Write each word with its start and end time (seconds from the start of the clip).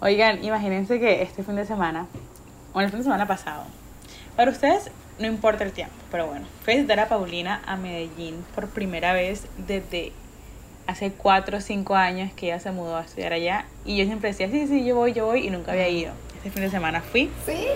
Oigan, 0.00 0.44
imagínense 0.44 1.00
que 1.00 1.22
este 1.22 1.42
fin 1.42 1.56
de 1.56 1.64
semana, 1.64 2.06
o 2.72 2.80
el 2.80 2.88
fin 2.90 2.98
de 2.98 3.04
semana 3.04 3.26
pasado, 3.26 3.64
para 4.36 4.50
ustedes 4.50 4.90
no 5.18 5.26
importa 5.26 5.64
el 5.64 5.72
tiempo, 5.72 5.94
pero 6.10 6.26
bueno, 6.26 6.46
fui 6.62 6.74
a 6.74 6.76
visitar 6.76 7.00
a 7.00 7.08
Paulina 7.08 7.62
a 7.66 7.76
Medellín 7.76 8.44
por 8.54 8.68
primera 8.68 9.14
vez 9.14 9.46
desde 9.56 10.12
hace 10.86 11.12
4 11.12 11.58
o 11.58 11.60
5 11.60 11.94
años 11.96 12.32
que 12.34 12.46
ella 12.46 12.60
se 12.60 12.70
mudó 12.70 12.96
a 12.96 13.02
estudiar 13.02 13.32
allá. 13.32 13.66
Y 13.84 13.96
yo 13.96 14.04
siempre 14.04 14.30
decía, 14.30 14.48
sí, 14.50 14.66
sí, 14.66 14.84
yo 14.84 14.96
voy, 14.96 15.12
yo 15.12 15.26
voy, 15.26 15.46
y 15.46 15.50
nunca 15.50 15.72
había 15.72 15.88
ido. 15.88 16.12
Este 16.36 16.50
fin 16.50 16.62
de 16.62 16.70
semana 16.70 17.00
fui. 17.00 17.30
Sí. 17.44 17.66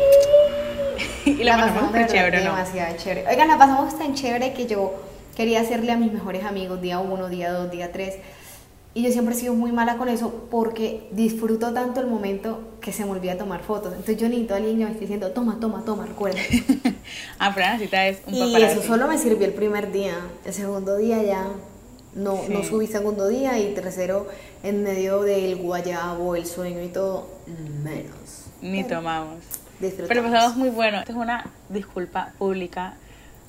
y 1.30 1.45
la, 1.45 1.57
pasamos 1.57 1.91
muy 1.91 2.07
chévere, 2.07 2.45
¿no? 2.45 2.52
Demasiado 2.52 2.96
chévere. 2.96 3.27
Oigan, 3.29 3.48
la 3.48 3.59
pasamos 3.59 3.98
tan 3.98 4.14
chévere 4.14 4.52
que 4.52 4.66
yo 4.66 4.95
quería 5.34 5.61
hacerle 5.61 5.93
a 5.93 5.96
mis 5.96 6.12
mejores 6.12 6.45
amigos 6.45 6.80
día 6.80 6.98
uno, 6.98 7.29
día 7.29 7.52
dos, 7.52 7.71
día 7.71 7.91
tres. 7.93 8.16
Y 8.93 9.02
yo 9.04 9.12
siempre 9.12 9.34
he 9.34 9.38
sido 9.38 9.54
muy 9.54 9.70
mala 9.70 9.96
con 9.98 10.09
eso 10.09 10.48
porque 10.50 11.09
disfruto 11.12 11.72
tanto 11.72 12.00
el 12.00 12.09
momento 12.09 12.77
que 12.80 12.93
se 12.93 13.04
me 13.04 13.12
olvida 13.12 13.39
tomar 13.39 13.62
fotos. 13.62 13.93
Entonces 13.93 14.16
yo 14.16 14.29
necesito 14.29 14.54
a 14.54 14.57
alguien 14.57 14.79
que 14.79 14.85
me 14.85 14.90
esté 14.90 15.00
diciendo, 15.03 15.30
toma, 15.30 15.58
toma, 15.61 15.85
toma, 15.85 16.07
recuerda. 16.07 16.40
ah, 17.39 17.53
pero 17.54 17.66
es 18.03 18.18
un 18.26 18.35
y 18.35 18.57
eso 18.57 18.82
solo 18.82 19.07
me 19.07 19.16
sirvió 19.16 19.46
el 19.46 19.53
primer 19.53 19.93
día. 19.93 20.16
El 20.44 20.53
segundo 20.53 20.96
día 20.96 21.22
ya 21.22 21.46
no, 22.14 22.40
no 22.49 22.63
Sí. 22.63 22.68
subí 22.68 22.86
segundo 22.89 23.29
día 23.29 23.58
y 23.61 23.75
tercero 23.75 24.26
en 24.64 24.82
medio 24.82 25.22
del 25.22 25.57
guayabo, 25.57 26.35
el 26.35 26.46
sueño 26.46 26.82
y 26.82 26.88
todo, 26.88 27.29
menos. 27.85 28.46
Ni 28.61 28.82
tomamos. 28.82 29.38
Disfrutamos. 29.79 30.08
Pero 30.08 30.22
pasamos 30.25 30.57
muy 30.57 30.68
bueno. 30.71 30.99
Esta 30.99 31.13
es 31.13 31.18
una 31.18 31.46
disculpa 31.68 32.33
pública 32.38 32.94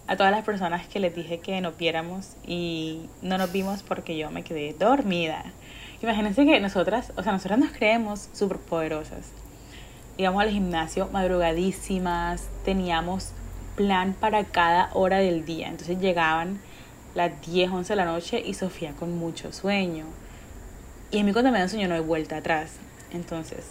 a 0.08 0.18
todas 0.18 0.32
las 0.32 0.44
personas 0.44 0.88
que 0.88 1.00
les 1.00 1.16
dije 1.16 1.40
que 1.40 1.62
nos 1.62 1.78
viéramos 1.78 2.36
y 2.46 3.10
no 3.22 3.38
nos 3.38 3.52
vimos 3.52 3.84
porque 3.84 4.18
yo 4.18 4.32
me 4.32 4.44
quedé 4.44 4.74
dormida. 4.74 5.44
Imagínense 6.02 6.46
que 6.46 6.60
nosotras, 6.60 7.14
o 7.16 7.24
sea, 7.24 7.32
nosotras 7.32 7.60
nos 7.60 7.72
creemos 7.72 8.30
súper 8.34 8.58
poderosas. 8.58 9.32
Íbamos 10.18 10.42
al 10.42 10.50
gimnasio 10.50 11.08
madrugadísimas, 11.12 12.50
teníamos 12.66 13.32
plan 13.76 14.14
para 14.14 14.44
cada 14.44 14.90
hora 14.94 15.20
del 15.20 15.46
día. 15.46 15.68
Entonces 15.68 16.00
llegaban 16.00 16.60
las 17.16 17.40
10, 17.42 17.72
11 17.72 17.94
de 17.94 17.98
la 17.98 18.06
noche 18.06 18.42
y 18.46 18.54
Sofía 18.54 18.94
con 18.94 19.18
mucho 19.18 19.54
sueño. 19.54 20.06
Y 21.12 21.20
a 21.20 21.24
mí 21.24 21.34
cuando 21.34 21.52
me 21.52 21.60
dan 21.60 21.70
sueño 21.70 21.88
no 21.88 21.96
hay 21.96 22.02
vuelta 22.02 22.38
atrás. 22.38 22.78
Entonces, 23.14 23.66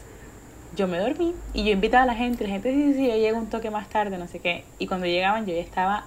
yo 0.76 0.86
me 0.86 0.98
dormí 0.98 1.34
y 1.52 1.64
yo 1.64 1.72
invitaba 1.72 2.04
a 2.04 2.06
la 2.06 2.14
gente, 2.14 2.44
la 2.44 2.50
gente 2.50 2.72
sí, 2.72 2.94
sí, 2.94 3.08
yo 3.08 3.14
llego 3.14 3.38
un 3.38 3.48
toque 3.48 3.70
más 3.70 3.88
tarde, 3.88 4.18
no 4.18 4.28
sé 4.28 4.38
qué. 4.38 4.64
Y 4.78 4.86
cuando 4.86 5.06
llegaban 5.06 5.46
yo 5.46 5.54
ya 5.54 5.60
estaba 5.60 6.04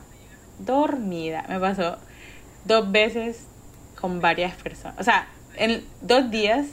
dormida. 0.65 1.45
Me 1.49 1.59
pasó 1.59 1.97
dos 2.65 2.91
veces 2.91 3.45
con 3.99 4.21
varias 4.21 4.55
personas. 4.55 4.99
O 4.99 5.03
sea, 5.03 5.27
en 5.55 5.83
dos 6.01 6.29
días 6.31 6.67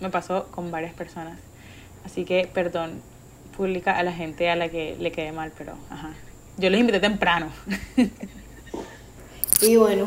me 0.00 0.10
pasó 0.10 0.46
con 0.50 0.70
varias 0.70 0.94
personas. 0.94 1.38
Así 2.04 2.24
que, 2.24 2.48
perdón, 2.52 3.02
pública 3.56 3.98
a 3.98 4.02
la 4.02 4.12
gente 4.12 4.48
a 4.48 4.56
la 4.56 4.68
que 4.68 4.96
le 4.98 5.12
quedé 5.12 5.32
mal, 5.32 5.52
pero 5.56 5.74
ajá. 5.90 6.10
Yo 6.56 6.70
los 6.70 6.80
invité 6.80 7.00
temprano. 7.00 7.48
Y 9.62 9.76
bueno, 9.76 10.06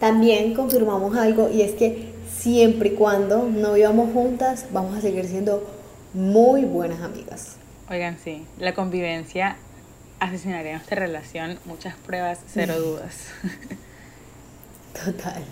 también 0.00 0.54
confirmamos 0.54 1.16
algo 1.16 1.48
y 1.48 1.62
es 1.62 1.72
que 1.72 2.12
siempre 2.28 2.88
y 2.88 2.92
cuando 2.94 3.44
no 3.44 3.74
vivamos 3.74 4.12
juntas, 4.12 4.66
vamos 4.72 4.98
a 4.98 5.00
seguir 5.00 5.24
siendo 5.26 5.64
muy 6.12 6.64
buenas 6.64 7.00
amigas. 7.00 7.58
Oigan, 7.88 8.18
sí, 8.18 8.44
la 8.58 8.74
convivencia 8.74 9.56
asesinaría 10.22 10.72
nuestra 10.72 11.00
relación. 11.00 11.58
Muchas 11.64 11.96
pruebas, 11.96 12.38
cero 12.46 12.80
dudas. 12.80 13.26
Total. 15.04 15.42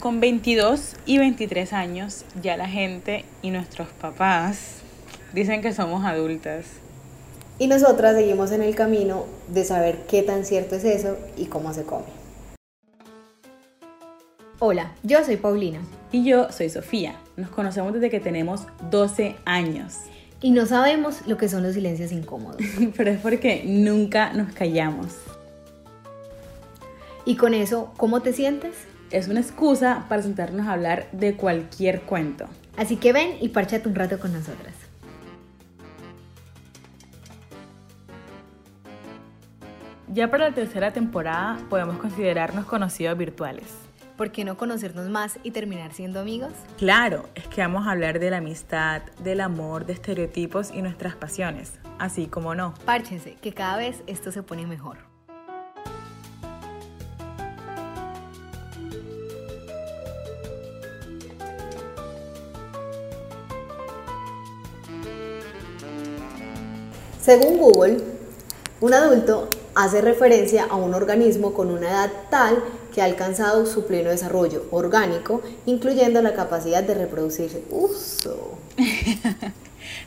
Con 0.00 0.20
22 0.20 0.96
y 1.06 1.18
23 1.18 1.72
años, 1.72 2.24
ya 2.42 2.56
la 2.56 2.68
gente 2.68 3.24
y 3.42 3.50
nuestros 3.50 3.88
papás 3.88 4.78
dicen 5.32 5.62
que 5.62 5.72
somos 5.72 6.04
adultas. 6.04 6.66
Y 7.58 7.68
nosotras 7.68 8.16
seguimos 8.16 8.50
en 8.50 8.62
el 8.62 8.74
camino 8.74 9.24
de 9.48 9.64
saber 9.64 10.04
qué 10.08 10.22
tan 10.22 10.44
cierto 10.44 10.74
es 10.74 10.84
eso 10.84 11.16
y 11.36 11.46
cómo 11.46 11.72
se 11.72 11.84
come. 11.84 12.04
Hola, 14.58 14.94
yo 15.02 15.22
soy 15.22 15.36
Paulina 15.36 15.80
Y 16.12 16.24
yo 16.24 16.50
soy 16.50 16.70
Sofía. 16.70 17.20
Nos 17.36 17.50
conocemos 17.50 17.92
desde 17.92 18.10
que 18.10 18.20
tenemos 18.20 18.66
12 18.90 19.36
años. 19.44 19.94
Y 20.40 20.50
no 20.50 20.66
sabemos 20.66 21.26
lo 21.26 21.36
que 21.36 21.48
son 21.48 21.62
los 21.62 21.74
silencios 21.74 22.12
incómodos. 22.12 22.60
Pero 22.96 23.10
es 23.10 23.20
porque 23.20 23.62
nunca 23.66 24.32
nos 24.32 24.52
callamos. 24.52 25.08
Y 27.24 27.36
con 27.36 27.54
eso, 27.54 27.92
¿cómo 27.96 28.20
te 28.20 28.32
sientes? 28.32 28.74
Es 29.10 29.28
una 29.28 29.40
excusa 29.40 30.06
para 30.08 30.22
sentarnos 30.22 30.66
a 30.66 30.72
hablar 30.72 31.08
de 31.12 31.34
cualquier 31.34 32.02
cuento. 32.02 32.46
Así 32.76 32.96
que 32.96 33.12
ven 33.12 33.36
y 33.40 33.48
párchate 33.48 33.88
un 33.88 33.94
rato 33.94 34.18
con 34.18 34.32
nosotras. 34.32 34.74
Ya 40.12 40.30
para 40.30 40.48
la 40.48 40.54
tercera 40.54 40.92
temporada 40.92 41.58
podemos 41.68 41.98
considerarnos 41.98 42.64
conocidos 42.64 43.18
virtuales. 43.18 43.85
¿Por 44.16 44.32
qué 44.32 44.46
no 44.46 44.56
conocernos 44.56 45.10
más 45.10 45.38
y 45.42 45.50
terminar 45.50 45.92
siendo 45.92 46.20
amigos? 46.20 46.52
Claro, 46.78 47.28
es 47.34 47.46
que 47.48 47.60
vamos 47.60 47.86
a 47.86 47.90
hablar 47.90 48.18
de 48.18 48.30
la 48.30 48.38
amistad, 48.38 49.02
del 49.22 49.42
amor, 49.42 49.84
de 49.84 49.92
estereotipos 49.92 50.70
y 50.72 50.80
nuestras 50.80 51.16
pasiones, 51.16 51.74
así 51.98 52.26
como 52.26 52.54
no. 52.54 52.72
Párchense, 52.86 53.34
que 53.34 53.52
cada 53.52 53.76
vez 53.76 54.02
esto 54.06 54.32
se 54.32 54.42
pone 54.42 54.66
mejor. 54.66 54.96
Según 67.20 67.58
Google, 67.58 67.98
un 68.80 68.94
adulto 68.94 69.50
hace 69.76 70.00
referencia 70.00 70.64
a 70.64 70.74
un 70.74 70.94
organismo 70.94 71.52
con 71.52 71.70
una 71.70 71.90
edad 71.90 72.10
tal 72.30 72.64
que 72.94 73.02
ha 73.02 73.04
alcanzado 73.04 73.66
su 73.66 73.86
pleno 73.86 74.08
desarrollo 74.08 74.64
orgánico, 74.70 75.42
incluyendo 75.66 76.22
la 76.22 76.32
capacidad 76.32 76.82
de 76.82 76.94
reproducirse. 76.94 77.62
Uso. 77.70 78.58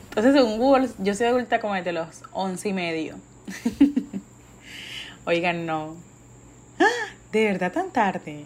Entonces, 0.08 0.34
según 0.34 0.58
Google, 0.58 0.88
yo 0.98 1.14
soy 1.14 1.28
adulta 1.28 1.60
como 1.60 1.74
desde 1.74 1.92
los 1.92 2.08
11 2.32 2.68
y 2.68 2.72
medio. 2.72 3.14
Oigan, 5.24 5.64
no. 5.66 5.94
¡Ah! 6.80 7.14
¿De 7.30 7.44
verdad 7.44 7.72
tan 7.72 7.90
tarde? 7.90 8.44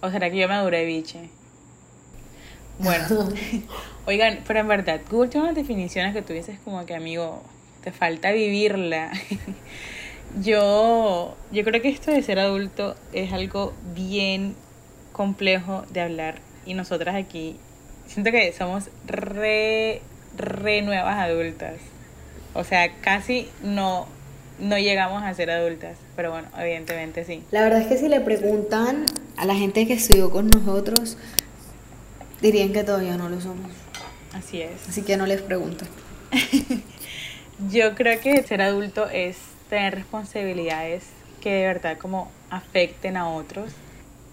¿O 0.00 0.10
será 0.10 0.30
que 0.30 0.36
yo 0.36 0.46
me 0.46 0.54
adoré, 0.54 0.84
biche? 0.84 1.28
Bueno, 2.78 3.28
oigan, 4.06 4.44
pero 4.46 4.60
en 4.60 4.68
verdad, 4.68 5.00
Google 5.10 5.28
tiene 5.28 5.46
unas 5.46 5.56
definiciones 5.56 6.14
que 6.14 6.22
tú 6.22 6.32
dices 6.32 6.60
como 6.64 6.86
que, 6.86 6.94
amigo, 6.94 7.42
te 7.82 7.92
falta 7.92 8.32
vivirla. 8.32 9.12
yo, 10.42 11.36
yo 11.52 11.64
creo 11.64 11.82
que 11.82 11.88
esto 11.88 12.10
de 12.10 12.22
ser 12.22 12.38
adulto 12.38 12.96
es 13.12 13.32
algo 13.32 13.72
bien 13.94 14.54
complejo 15.12 15.84
de 15.90 16.00
hablar. 16.00 16.40
Y 16.66 16.74
nosotras 16.74 17.16
aquí, 17.16 17.56
siento 18.06 18.30
que 18.30 18.52
somos 18.52 18.90
re, 19.06 20.02
re 20.36 20.82
nuevas 20.82 21.16
adultas. 21.18 21.74
O 22.54 22.64
sea, 22.64 22.92
casi 23.00 23.48
no, 23.62 24.06
no 24.58 24.78
llegamos 24.78 25.22
a 25.22 25.32
ser 25.34 25.50
adultas. 25.50 25.96
Pero 26.16 26.30
bueno, 26.30 26.48
evidentemente 26.58 27.24
sí. 27.24 27.42
La 27.50 27.62
verdad 27.62 27.80
es 27.80 27.86
que 27.86 27.96
si 27.96 28.08
le 28.08 28.20
preguntan 28.20 29.06
a 29.36 29.44
la 29.44 29.54
gente 29.54 29.86
que 29.86 29.94
estudió 29.94 30.30
con 30.30 30.48
nosotros, 30.48 31.16
dirían 32.40 32.72
que 32.72 32.84
todavía 32.84 33.16
no 33.16 33.28
lo 33.28 33.40
somos. 33.40 33.70
Así 34.32 34.60
es. 34.60 34.88
Así 34.88 35.02
que 35.02 35.16
no 35.16 35.26
les 35.26 35.40
pregunto. 35.42 35.84
Yo 37.66 37.96
creo 37.96 38.20
que 38.20 38.40
ser 38.44 38.62
adulto 38.62 39.08
es 39.08 39.36
tener 39.68 39.96
responsabilidades 39.96 41.02
que 41.40 41.52
de 41.52 41.66
verdad 41.66 41.98
como 41.98 42.30
afecten 42.50 43.16
a 43.16 43.28
otros 43.28 43.72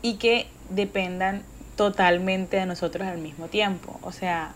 y 0.04 0.18
que 0.18 0.46
dependan 0.70 1.42
totalmente 1.76 2.58
de 2.58 2.68
nosotros 2.68 3.08
al 3.08 3.18
mismo 3.18 3.48
tiempo. 3.48 4.00
O 4.04 4.12
sea, 4.12 4.54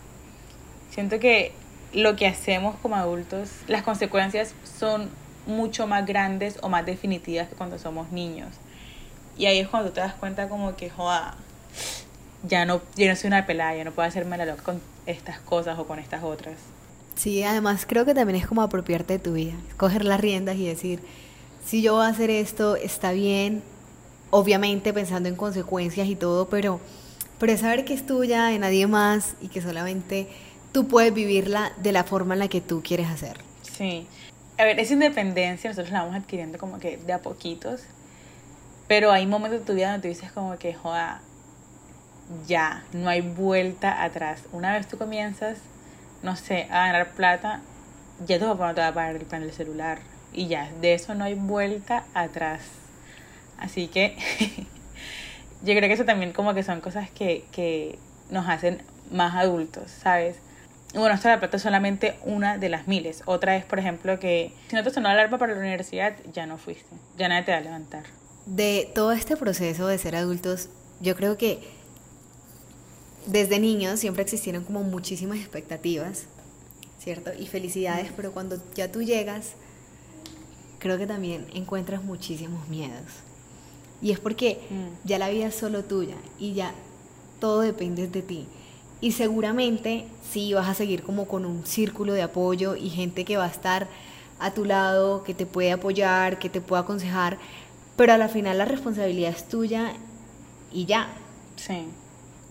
siento 0.92 1.18
que 1.18 1.50
lo 1.92 2.14
que 2.14 2.28
hacemos 2.28 2.76
como 2.76 2.94
adultos, 2.94 3.50
las 3.66 3.82
consecuencias 3.82 4.54
son 4.78 5.10
mucho 5.48 5.88
más 5.88 6.06
grandes 6.06 6.60
o 6.62 6.68
más 6.68 6.86
definitivas 6.86 7.48
que 7.48 7.56
cuando 7.56 7.76
somos 7.76 8.12
niños. 8.12 8.50
Y 9.36 9.46
ahí 9.46 9.58
es 9.58 9.66
cuando 9.66 9.90
te 9.90 9.98
das 9.98 10.14
cuenta 10.14 10.48
como 10.48 10.76
que, 10.76 10.90
joda, 10.90 11.34
ya 12.44 12.64
no, 12.66 12.80
yo 12.94 13.08
no 13.08 13.16
soy 13.16 13.28
una 13.28 13.46
pelada, 13.46 13.74
ya 13.74 13.82
no 13.82 13.90
puedo 13.90 14.06
hacerme 14.06 14.38
la 14.38 14.46
loca 14.46 14.62
con 14.62 14.80
estas 15.06 15.40
cosas 15.40 15.76
o 15.76 15.88
con 15.88 15.98
estas 15.98 16.22
otras. 16.22 16.54
Sí, 17.20 17.42
además 17.42 17.84
creo 17.86 18.06
que 18.06 18.14
también 18.14 18.40
es 18.40 18.46
como 18.46 18.62
apropiarte 18.62 19.12
de 19.12 19.18
tu 19.18 19.34
vida, 19.34 19.52
coger 19.76 20.06
las 20.06 20.18
riendas 20.18 20.56
y 20.56 20.66
decir, 20.66 21.02
si 21.62 21.82
yo 21.82 21.92
voy 21.92 22.06
a 22.06 22.08
hacer 22.08 22.30
esto, 22.30 22.76
está 22.76 23.12
bien, 23.12 23.62
obviamente 24.30 24.94
pensando 24.94 25.28
en 25.28 25.36
consecuencias 25.36 26.08
y 26.08 26.16
todo, 26.16 26.48
pero, 26.48 26.80
pero 27.38 27.58
saber 27.58 27.84
que 27.84 27.92
es 27.92 28.06
tuya, 28.06 28.46
de 28.46 28.58
nadie 28.58 28.86
más 28.86 29.34
y 29.42 29.48
que 29.48 29.60
solamente 29.60 30.28
tú 30.72 30.88
puedes 30.88 31.12
vivirla 31.12 31.74
de 31.82 31.92
la 31.92 32.04
forma 32.04 32.32
en 32.32 32.38
la 32.38 32.48
que 32.48 32.62
tú 32.62 32.82
quieres 32.82 33.08
hacer. 33.08 33.36
Sí. 33.70 34.06
A 34.56 34.64
ver, 34.64 34.80
esa 34.80 34.94
independencia 34.94 35.68
nosotros 35.68 35.92
la 35.92 36.04
vamos 36.04 36.16
adquiriendo 36.16 36.56
como 36.56 36.78
que 36.78 36.96
de 36.96 37.12
a 37.12 37.20
poquitos, 37.20 37.82
pero 38.88 39.12
hay 39.12 39.26
momentos 39.26 39.60
de 39.60 39.66
tu 39.66 39.74
vida 39.74 39.92
donde 39.92 40.08
tú 40.08 40.08
dices 40.08 40.32
como 40.32 40.56
que, 40.56 40.72
joda, 40.72 41.20
ya, 42.46 42.82
no 42.94 43.10
hay 43.10 43.20
vuelta 43.20 44.02
atrás. 44.02 44.40
Una 44.52 44.72
vez 44.72 44.88
tú 44.88 44.96
comienzas, 44.96 45.58
no 46.22 46.36
sé, 46.36 46.66
a 46.70 46.86
ganar 46.86 47.12
plata, 47.12 47.60
ya 48.26 48.38
tu 48.38 48.46
papá 48.46 48.68
no 48.68 48.74
te 48.74 48.80
va 48.80 48.88
a 48.88 48.94
pagar 48.94 49.16
el 49.16 49.26
plan 49.26 49.50
celular. 49.52 49.98
Y 50.32 50.46
ya, 50.46 50.70
de 50.80 50.94
eso 50.94 51.14
no 51.14 51.24
hay 51.24 51.34
vuelta 51.34 52.04
atrás. 52.14 52.62
Así 53.58 53.88
que 53.88 54.16
yo 55.62 55.74
creo 55.74 55.82
que 55.82 55.92
eso 55.92 56.04
también 56.04 56.32
como 56.32 56.54
que 56.54 56.62
son 56.62 56.80
cosas 56.80 57.10
que, 57.10 57.44
que 57.52 57.98
nos 58.30 58.48
hacen 58.48 58.82
más 59.10 59.34
adultos, 59.34 59.90
¿sabes? 59.90 60.36
Bueno, 60.94 61.14
esto 61.14 61.28
de 61.28 61.34
la 61.34 61.40
plata 61.40 61.56
es 61.56 61.62
solamente 61.62 62.16
una 62.24 62.58
de 62.58 62.68
las 62.68 62.88
miles. 62.88 63.22
Otra 63.26 63.56
es, 63.56 63.64
por 63.64 63.78
ejemplo, 63.78 64.18
que 64.18 64.52
si 64.68 64.76
no 64.76 64.82
te 64.82 64.90
sonó 64.90 65.08
la 65.08 65.14
alarma 65.14 65.38
para 65.38 65.52
la 65.54 65.60
universidad, 65.60 66.14
ya 66.32 66.46
no 66.46 66.58
fuiste. 66.58 66.96
Ya 67.16 67.28
nadie 67.28 67.44
te 67.44 67.52
va 67.52 67.58
a 67.58 67.60
levantar. 67.60 68.04
De 68.46 68.90
todo 68.94 69.12
este 69.12 69.36
proceso 69.36 69.86
de 69.86 69.98
ser 69.98 70.16
adultos, 70.16 70.68
yo 71.00 71.14
creo 71.14 71.36
que 71.38 71.60
desde 73.26 73.58
niños 73.58 74.00
siempre 74.00 74.22
existieron 74.22 74.64
como 74.64 74.82
muchísimas 74.82 75.38
expectativas, 75.38 76.24
¿cierto? 77.02 77.30
Y 77.38 77.46
felicidades, 77.46 78.10
pero 78.16 78.32
cuando 78.32 78.58
ya 78.74 78.90
tú 78.90 79.02
llegas, 79.02 79.52
creo 80.78 80.98
que 80.98 81.06
también 81.06 81.46
encuentras 81.54 82.02
muchísimos 82.02 82.68
miedos. 82.68 83.04
Y 84.02 84.12
es 84.12 84.18
porque 84.18 84.60
Mm. 84.70 85.06
ya 85.08 85.18
la 85.18 85.28
vida 85.28 85.46
es 85.48 85.54
solo 85.54 85.84
tuya 85.84 86.16
y 86.38 86.54
ya 86.54 86.72
todo 87.38 87.60
depende 87.60 88.06
de 88.06 88.22
ti. 88.22 88.46
Y 89.02 89.12
seguramente 89.12 90.06
sí 90.30 90.52
vas 90.54 90.68
a 90.68 90.74
seguir 90.74 91.02
como 91.02 91.26
con 91.26 91.44
un 91.44 91.66
círculo 91.66 92.12
de 92.12 92.22
apoyo 92.22 92.76
y 92.76 92.90
gente 92.90 93.24
que 93.24 93.36
va 93.36 93.44
a 93.44 93.50
estar 93.50 93.88
a 94.38 94.52
tu 94.52 94.64
lado, 94.64 95.22
que 95.24 95.34
te 95.34 95.44
puede 95.46 95.72
apoyar, 95.72 96.38
que 96.38 96.48
te 96.48 96.60
puede 96.62 96.82
aconsejar, 96.82 97.38
pero 97.96 98.12
a 98.14 98.18
la 98.18 98.28
final 98.28 98.56
la 98.56 98.64
responsabilidad 98.64 99.30
es 99.36 99.46
tuya 99.48 99.92
y 100.72 100.86
ya. 100.86 101.08
Sí. 101.56 101.84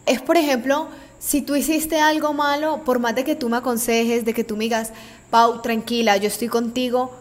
Es, 0.10 0.22
por 0.22 0.38
ejemplo, 0.38 0.88
si 1.20 1.44
tú 1.44 1.56
hiciste 1.56 2.00
algo 2.00 2.34
malo, 2.34 2.84
por 2.84 2.98
más 2.98 3.14
de 3.14 3.24
que 3.24 3.36
tú 3.36 3.48
me 3.48 3.58
aconsejes, 3.58 4.26
de 4.26 4.34
que 4.34 4.44
tú 4.44 4.58
me 4.58 4.64
digas, 4.64 4.92
Pau, 5.30 5.62
tranquila, 5.62 6.18
yo 6.18 6.28
estoy 6.28 6.48
contigo, 6.48 7.12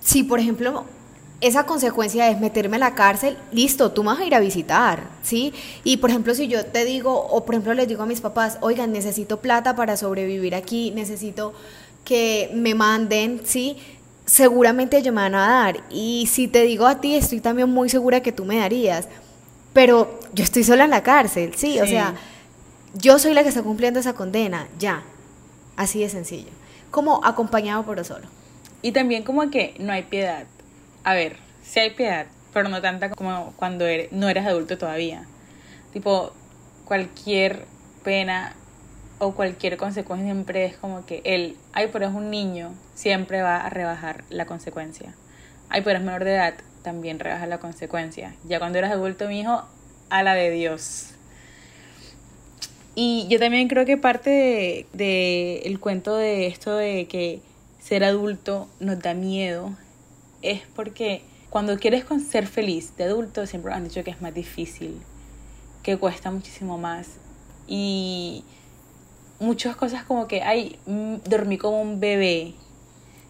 si, 0.00 0.22
por 0.22 0.40
ejemplo, 0.40 0.84
esa 1.42 1.66
consecuencia 1.66 2.30
es 2.30 2.40
meterme 2.40 2.76
a 2.76 2.80
la 2.80 2.94
cárcel, 2.94 3.36
listo, 3.52 3.92
tú 3.92 4.02
me 4.02 4.12
vas 4.12 4.20
a 4.20 4.24
ir 4.24 4.34
a 4.34 4.40
visitar, 4.40 5.02
¿sí? 5.22 5.52
Y, 5.84 5.98
por 5.98 6.08
ejemplo, 6.08 6.34
si 6.34 6.48
yo 6.48 6.64
te 6.64 6.86
digo, 6.86 7.14
o 7.14 7.44
por 7.44 7.54
ejemplo 7.54 7.74
les 7.74 7.86
digo 7.86 8.02
a 8.02 8.06
mis 8.06 8.22
papás, 8.22 8.56
oigan, 8.62 8.92
necesito 8.92 9.40
plata 9.40 9.76
para 9.76 9.98
sobrevivir 9.98 10.54
aquí, 10.54 10.90
necesito 10.92 11.52
que 12.02 12.50
me 12.54 12.74
manden, 12.74 13.42
¿sí? 13.44 13.76
Seguramente 14.24 14.96
ellos 14.96 15.14
me 15.14 15.20
van 15.20 15.34
a 15.34 15.46
dar. 15.46 15.80
Y 15.90 16.26
si 16.32 16.48
te 16.48 16.62
digo 16.62 16.86
a 16.86 17.00
ti, 17.02 17.14
estoy 17.14 17.40
también 17.40 17.68
muy 17.68 17.90
segura 17.90 18.22
que 18.22 18.32
tú 18.32 18.46
me 18.46 18.56
darías. 18.56 19.06
Pero 19.74 20.18
yo 20.32 20.44
estoy 20.44 20.64
sola 20.64 20.84
en 20.84 20.90
la 20.90 21.02
cárcel, 21.02 21.52
¿sí? 21.54 21.78
O 21.80 21.86
sea, 21.86 22.14
yo 22.94 23.18
soy 23.18 23.34
la 23.34 23.42
que 23.42 23.48
está 23.48 23.62
cumpliendo 23.62 24.00
esa 24.00 24.14
condena, 24.14 24.68
ya. 24.78 25.02
Así 25.76 26.00
de 26.00 26.08
sencillo. 26.08 26.50
Como 26.90 27.24
acompañado 27.24 27.84
por 27.84 28.04
solo. 28.04 28.26
Y 28.82 28.92
también 28.92 29.22
como 29.24 29.50
que 29.50 29.74
no 29.78 29.92
hay 29.92 30.04
piedad. 30.04 30.44
A 31.04 31.14
ver, 31.14 31.36
sí 31.62 31.80
hay 31.80 31.90
piedad, 31.90 32.26
pero 32.52 32.68
no 32.68 32.80
tanta 32.80 33.10
como 33.10 33.52
cuando 33.56 33.86
eres, 33.86 34.12
no 34.12 34.28
eres 34.28 34.46
adulto 34.46 34.78
todavía. 34.78 35.24
Tipo, 35.92 36.32
cualquier 36.84 37.66
pena 38.02 38.54
o 39.18 39.34
cualquier 39.34 39.76
consecuencia 39.76 40.32
siempre 40.32 40.64
es 40.64 40.76
como 40.76 41.04
que 41.04 41.20
el, 41.24 41.56
ay, 41.72 41.88
pero 41.92 42.06
es 42.06 42.14
un 42.14 42.30
niño, 42.30 42.72
siempre 42.94 43.42
va 43.42 43.58
a 43.58 43.70
rebajar 43.70 44.24
la 44.30 44.46
consecuencia. 44.46 45.14
Ay, 45.68 45.82
pero 45.82 45.98
es 45.98 46.04
menor 46.04 46.24
de 46.24 46.34
edad, 46.34 46.54
también 46.82 47.18
rebaja 47.18 47.46
la 47.46 47.58
consecuencia. 47.58 48.34
Ya 48.44 48.58
cuando 48.58 48.78
eres 48.78 48.90
adulto, 48.90 49.28
mi 49.28 49.40
hijo, 49.40 49.64
a 50.08 50.22
la 50.22 50.34
de 50.34 50.50
Dios. 50.50 51.14
Y 53.00 53.28
yo 53.28 53.38
también 53.38 53.68
creo 53.68 53.86
que 53.86 53.96
parte 53.96 54.28
de, 54.28 54.86
de 54.92 55.58
el 55.66 55.78
cuento 55.78 56.16
de 56.16 56.48
esto 56.48 56.74
de 56.74 57.06
que 57.06 57.40
ser 57.78 58.02
adulto 58.02 58.66
nos 58.80 58.98
da 58.98 59.14
miedo 59.14 59.70
es 60.42 60.62
porque 60.74 61.22
cuando 61.48 61.78
quieres 61.78 62.04
ser 62.28 62.48
feliz 62.48 62.96
de 62.96 63.04
adulto 63.04 63.46
siempre 63.46 63.72
han 63.72 63.84
dicho 63.84 64.02
que 64.02 64.10
es 64.10 64.20
más 64.20 64.34
difícil, 64.34 65.00
que 65.84 65.96
cuesta 65.96 66.32
muchísimo 66.32 66.76
más 66.76 67.18
y 67.68 68.42
muchas 69.38 69.76
cosas 69.76 70.02
como 70.02 70.26
que 70.26 70.42
ay 70.42 70.76
mm, 70.86 71.18
dormí 71.24 71.56
como 71.56 71.80
un 71.80 72.00
bebé, 72.00 72.54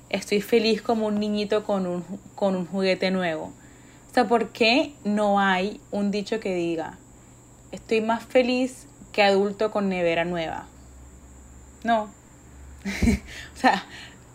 estoy 0.09 0.41
feliz 0.41 0.81
como 0.81 1.09
un 1.09 1.20
niñito 1.20 1.65
con 1.65 1.87
un 1.87 2.05
con 2.35 2.56
un 2.56 2.65
juguete 2.65 3.11
nuevo. 3.11 3.53
O 4.11 4.15
sea, 4.15 4.26
¿por 4.26 4.49
qué 4.49 4.94
no 5.05 5.38
hay 5.38 5.79
un 5.91 6.11
dicho 6.11 6.41
que 6.41 6.55
diga 6.55 6.99
estoy 7.70 8.00
más 8.00 8.25
feliz 8.25 8.88
que 9.12 9.22
adulto 9.22 9.70
con 9.70 9.88
nevera 9.88 10.25
nueva? 10.25 10.66
No. 11.84 12.10
o 12.84 13.56
sea, 13.56 13.84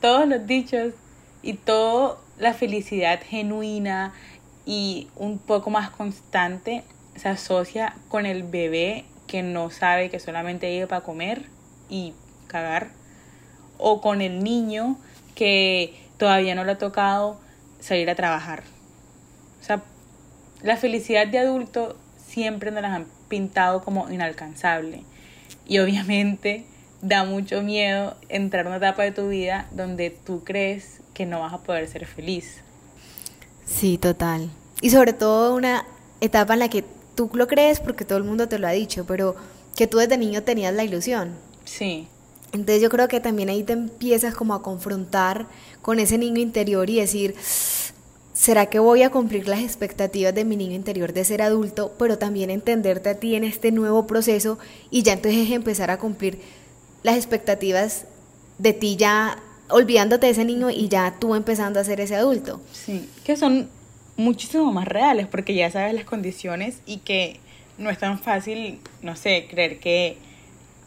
todos 0.01 0.27
los 0.27 0.45
dichos 0.45 0.93
y 1.41 1.53
toda 1.53 2.17
la 2.37 2.53
felicidad 2.53 3.19
genuina 3.21 4.13
y 4.65 5.07
un 5.15 5.39
poco 5.39 5.69
más 5.69 5.89
constante 5.89 6.83
se 7.15 7.29
asocia 7.29 7.95
con 8.07 8.25
el 8.25 8.43
bebé 8.43 9.05
que 9.27 9.43
no 9.43 9.69
sabe 9.69 10.09
que 10.09 10.19
solamente 10.19 10.69
vive 10.69 10.87
para 10.87 11.01
comer 11.01 11.43
y 11.89 12.13
cagar 12.47 12.89
o 13.77 14.01
con 14.01 14.21
el 14.21 14.43
niño 14.43 14.97
que 15.35 16.07
todavía 16.17 16.55
no 16.55 16.63
le 16.63 16.73
ha 16.73 16.77
tocado 16.77 17.39
salir 17.79 18.09
a 18.09 18.15
trabajar. 18.15 18.63
O 19.61 19.63
sea, 19.63 19.83
la 20.61 20.77
felicidad 20.77 21.27
de 21.27 21.39
adulto 21.39 21.97
siempre 22.17 22.71
nos 22.71 22.81
las 22.81 22.93
han 22.93 23.07
pintado 23.33 23.81
como 23.81 24.11
inalcanzable. 24.11 25.05
Y 25.65 25.79
obviamente 25.79 26.65
da 27.01 27.25
mucho 27.25 27.63
miedo 27.63 28.15
entrar 28.29 28.67
a 28.67 28.69
una 28.69 28.77
etapa 28.77 29.01
de 29.01 29.11
tu 29.11 29.27
vida 29.29 29.67
donde 29.71 30.11
tú 30.11 30.43
crees 30.43 31.01
que 31.15 31.25
no 31.25 31.39
vas 31.39 31.51
a 31.51 31.63
poder 31.63 31.87
ser 31.87 32.05
feliz. 32.05 32.61
Sí, 33.65 33.97
total. 33.97 34.51
Y 34.81 34.91
sobre 34.91 35.13
todo 35.13 35.55
una 35.55 35.83
etapa 36.21 36.53
en 36.53 36.59
la 36.59 36.69
que 36.69 36.85
tú 37.15 37.31
lo 37.33 37.47
crees 37.47 37.79
porque 37.79 38.05
todo 38.05 38.19
el 38.19 38.23
mundo 38.23 38.47
te 38.47 38.59
lo 38.59 38.67
ha 38.67 38.71
dicho, 38.71 39.03
pero 39.07 39.35
que 39.75 39.87
tú 39.87 39.97
desde 39.97 40.19
niño 40.19 40.43
tenías 40.43 40.75
la 40.75 40.83
ilusión. 40.83 41.39
Sí, 41.65 42.07
Entonces 42.51 42.83
yo 42.83 42.89
creo 42.91 43.07
que 43.07 43.19
también 43.19 43.49
ahí 43.49 43.63
te 43.63 43.73
empiezas 43.73 44.35
como 44.35 44.53
a 44.53 44.61
confrontar 44.61 45.47
con 45.81 45.97
ese 45.99 46.19
niño 46.19 46.39
interior 46.39 46.87
y 46.87 46.99
decir, 46.99 47.33
¿será 48.33 48.65
que 48.65 48.79
voy 48.79 49.03
a 49.03 49.09
cumplir 49.09 49.47
las 49.47 49.61
expectativas 49.61 50.33
de 50.33 50.45
mi 50.45 50.55
niño 50.55 50.75
interior 50.75 51.13
de 51.13 51.23
ser 51.23 51.41
adulto, 51.41 51.93
pero 51.97 52.17
también 52.17 52.49
entenderte 52.49 53.09
a 53.09 53.19
ti 53.19 53.35
en 53.35 53.43
este 53.43 53.71
nuevo 53.71 54.07
proceso 54.07 54.59
y 54.89 55.03
ya 55.03 55.13
entonces 55.13 55.51
empezar 55.51 55.91
a 55.91 55.97
cumplir 55.97 56.39
las 57.03 57.15
expectativas 57.15 58.05
de 58.57 58.73
ti 58.73 58.95
ya 58.95 59.37
olvidándote 59.69 60.25
de 60.25 60.31
ese 60.31 60.45
niño 60.45 60.69
y 60.69 60.87
ya 60.87 61.15
tú 61.19 61.35
empezando 61.35 61.79
a 61.79 61.83
ser 61.83 62.01
ese 62.01 62.15
adulto? 62.15 62.61
sí, 62.71 63.09
que 63.23 63.37
son 63.37 63.69
muchísimo 64.17 64.71
más 64.71 64.87
reales 64.87 65.27
porque 65.27 65.55
ya 65.55 65.71
sabes 65.71 65.93
las 65.93 66.05
condiciones 66.05 66.77
y 66.85 66.97
que 66.97 67.39
no 67.77 67.89
es 67.89 67.97
tan 67.97 68.19
fácil, 68.19 68.79
no 69.01 69.15
sé, 69.15 69.47
creer 69.49 69.79
que 69.79 70.17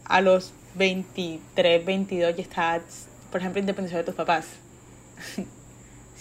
a 0.04 0.20
los 0.20 0.52
23, 0.76 1.84
22 1.84 2.36
ya 2.36 2.42
estás, 2.42 2.82
por 3.30 3.40
ejemplo, 3.40 3.60
independiente 3.60 3.98
de 3.98 4.04
tus 4.04 4.14
papás. 4.14 4.46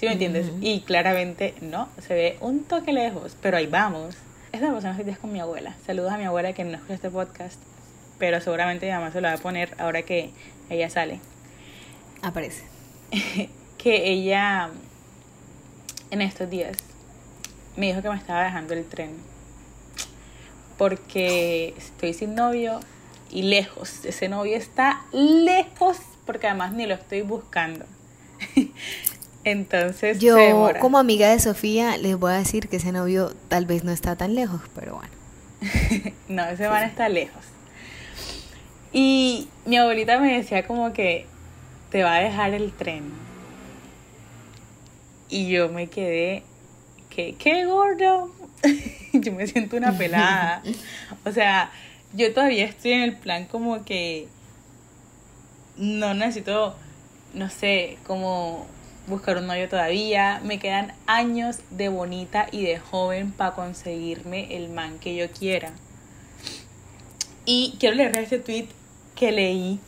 ¿Sí 0.05 0.09
me 0.09 0.13
entiendes? 0.13 0.51
Y 0.61 0.81
claramente 0.81 1.55
no, 1.61 1.89
se 1.99 2.13
ve 2.13 2.37
un 2.39 2.63
toque 2.63 2.93
lejos, 2.93 3.35
pero 3.41 3.57
ahí 3.57 3.65
vamos. 3.65 4.15
Esta 4.51 4.71
persona 4.71 4.91
estos 4.91 5.07
días 5.07 5.17
con 5.17 5.33
mi 5.33 5.39
abuela. 5.39 5.75
Saludos 5.83 6.11
a 6.11 6.19
mi 6.19 6.25
abuela 6.25 6.53
que 6.53 6.63
no 6.63 6.73
escucha 6.73 6.93
este 6.93 7.09
podcast, 7.09 7.59
pero 8.19 8.39
seguramente 8.39 8.85
mi 8.85 8.91
mamá 8.91 9.11
se 9.11 9.19
lo 9.19 9.29
va 9.29 9.33
a 9.33 9.37
poner 9.39 9.73
ahora 9.79 10.03
que 10.03 10.29
ella 10.69 10.91
sale. 10.91 11.21
Aparece. 12.21 12.65
que 13.79 14.11
ella 14.11 14.69
en 16.11 16.21
estos 16.21 16.51
días 16.51 16.77
me 17.75 17.87
dijo 17.87 18.03
que 18.03 18.09
me 18.11 18.17
estaba 18.17 18.43
dejando 18.43 18.75
el 18.75 18.85
tren 18.85 19.09
porque 20.77 21.73
estoy 21.79 22.13
sin 22.13 22.35
novio 22.35 22.79
y 23.31 23.41
lejos. 23.41 24.05
Ese 24.05 24.29
novio 24.29 24.55
está 24.55 25.03
lejos 25.11 25.97
porque 26.27 26.45
además 26.45 26.73
ni 26.73 26.85
lo 26.85 26.93
estoy 26.93 27.23
buscando. 27.23 27.85
Entonces 29.45 30.17
Yo 30.17 30.37
como 30.81 30.97
amiga 30.97 31.29
de 31.29 31.39
Sofía 31.39 31.97
les 31.97 32.17
voy 32.17 32.31
a 32.31 32.37
decir 32.37 32.67
que 32.67 32.77
ese 32.77 32.91
novio 32.91 33.31
tal 33.47 33.67
vez 33.67 33.83
no 33.83 33.91
está 33.91 34.15
tan 34.15 34.33
lejos, 34.33 34.59
pero 34.73 34.95
bueno. 34.95 35.13
No, 36.27 36.43
ese 36.45 36.67
man 36.67 36.83
está 36.83 37.07
lejos. 37.07 37.43
Y 38.91 39.47
mi 39.65 39.77
abuelita 39.77 40.19
me 40.19 40.35
decía 40.35 40.65
como 40.65 40.93
que 40.93 41.27
te 41.91 42.03
va 42.03 42.15
a 42.15 42.19
dejar 42.19 42.55
el 42.55 42.71
tren. 42.71 43.03
Y 45.29 45.47
yo 45.49 45.69
me 45.69 45.87
quedé, 45.87 46.43
que 47.09 47.35
qué 47.35 47.65
gordo. 47.65 48.31
yo 49.13 49.31
me 49.31 49.45
siento 49.45 49.77
una 49.77 49.95
pelada. 49.95 50.63
O 51.23 51.31
sea, 51.31 51.71
yo 52.13 52.33
todavía 52.33 52.65
estoy 52.65 52.93
en 52.93 53.01
el 53.01 53.15
plan 53.15 53.45
como 53.45 53.83
que 53.85 54.27
no 55.77 56.13
necesito, 56.13 56.75
no 57.33 57.49
sé, 57.49 57.97
como 58.05 58.67
buscar 59.07 59.37
un 59.37 59.47
novio 59.47 59.69
todavía. 59.69 60.41
Me 60.43 60.59
quedan 60.59 60.93
años 61.07 61.59
de 61.69 61.89
bonita 61.89 62.47
y 62.51 62.63
de 62.63 62.79
joven 62.79 63.31
para 63.31 63.51
conseguirme 63.51 64.55
el 64.55 64.69
man 64.69 64.99
que 64.99 65.15
yo 65.15 65.29
quiera. 65.31 65.71
Y 67.45 67.75
quiero 67.79 67.95
leer 67.95 68.17
este 68.17 68.39
tweet 68.39 68.67
que 69.15 69.31
leí 69.31 69.79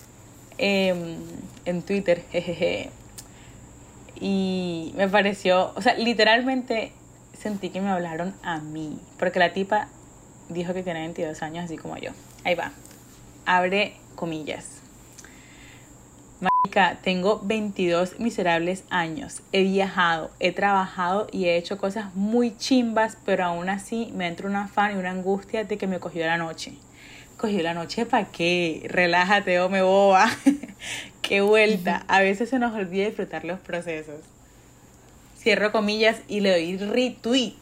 em, 0.57 1.17
en 1.65 1.81
Twitter, 1.81 2.23
jejeje. 2.31 2.91
Y 4.19 4.93
me 4.95 5.07
pareció, 5.07 5.73
o 5.75 5.81
sea, 5.81 5.95
literalmente 5.95 6.91
sentí 7.33 7.69
que 7.69 7.81
me 7.81 7.89
hablaron 7.89 8.33
a 8.41 8.59
mí, 8.59 8.99
porque 9.19 9.39
la 9.39 9.53
tipa 9.53 9.89
dijo 10.49 10.73
que 10.73 10.83
tiene 10.83 11.01
22 11.01 11.41
años, 11.43 11.65
así 11.65 11.77
como 11.77 11.97
yo. 11.97 12.11
Ahí 12.43 12.55
va. 12.55 12.71
Abre 13.45 13.95
comillas. 14.15 14.76
Marica, 16.39 16.99
tengo 17.01 17.41
22 17.43 18.19
miserables 18.19 18.83
años. 18.91 19.41
He 19.51 19.63
viajado, 19.63 20.29
he 20.39 20.51
trabajado 20.51 21.27
y 21.31 21.45
he 21.45 21.57
hecho 21.57 21.79
cosas 21.79 22.13
muy 22.13 22.55
chimbas, 22.55 23.17
pero 23.25 23.45
aún 23.45 23.69
así 23.69 24.11
me 24.13 24.27
entra 24.27 24.47
un 24.47 24.55
afán 24.55 24.91
y 24.91 24.99
una 24.99 25.09
angustia 25.09 25.63
de 25.63 25.79
que 25.79 25.87
me 25.87 25.99
cogió 25.99 26.27
la 26.27 26.37
noche. 26.37 26.73
¿Cogió 27.37 27.63
la 27.63 27.73
noche 27.73 28.05
para 28.05 28.25
qué? 28.25 28.85
Relájate 28.87 29.59
o 29.61 29.69
me 29.69 29.81
boba. 29.81 30.29
qué 31.23 31.41
vuelta. 31.41 32.05
A 32.07 32.21
veces 32.21 32.49
se 32.49 32.59
nos 32.59 32.75
olvida 32.75 33.05
disfrutar 33.05 33.43
los 33.43 33.59
procesos. 33.59 34.21
Cierro 35.39 35.71
comillas 35.71 36.17
y 36.27 36.41
le 36.41 36.51
doy 36.51 36.77
retweet. 36.77 37.57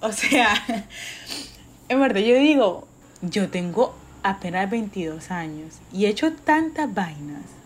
O 0.00 0.10
sea, 0.10 0.52
en 1.88 2.00
verdad 2.00 2.20
yo 2.20 2.34
digo, 2.34 2.88
yo 3.22 3.50
tengo 3.50 3.94
apenas 4.24 4.68
22 4.68 5.30
años 5.30 5.78
y 5.92 6.06
he 6.06 6.08
hecho 6.08 6.32
tantas 6.32 6.92
vainas 6.92 7.59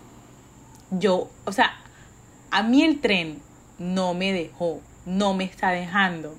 yo, 0.99 1.31
o 1.45 1.53
sea, 1.53 1.73
a 2.51 2.63
mí 2.63 2.83
el 2.83 3.01
tren 3.01 3.41
no 3.79 4.15
me 4.15 4.33
dejó, 4.33 4.81
no 5.07 5.35
me 5.35 5.45
está 5.45 5.71
dejando. 5.71 6.37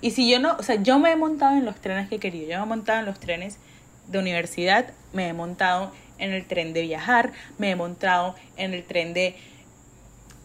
Y 0.00 0.12
si 0.12 0.30
yo 0.30 0.38
no, 0.38 0.56
o 0.56 0.62
sea, 0.62 0.76
yo 0.76 0.98
me 0.98 1.10
he 1.10 1.16
montado 1.16 1.56
en 1.56 1.64
los 1.64 1.80
trenes 1.80 2.08
que 2.08 2.16
he 2.16 2.20
querido, 2.20 2.50
yo 2.50 2.58
me 2.58 2.64
he 2.64 2.66
montado 2.66 3.00
en 3.00 3.06
los 3.06 3.18
trenes 3.18 3.58
de 4.06 4.18
universidad, 4.18 4.92
me 5.12 5.28
he 5.28 5.32
montado 5.32 5.92
en 6.18 6.32
el 6.32 6.46
tren 6.46 6.72
de 6.72 6.82
viajar, 6.82 7.32
me 7.58 7.70
he 7.70 7.76
montado 7.76 8.34
en 8.56 8.74
el 8.74 8.84
tren 8.84 9.14
de, 9.14 9.36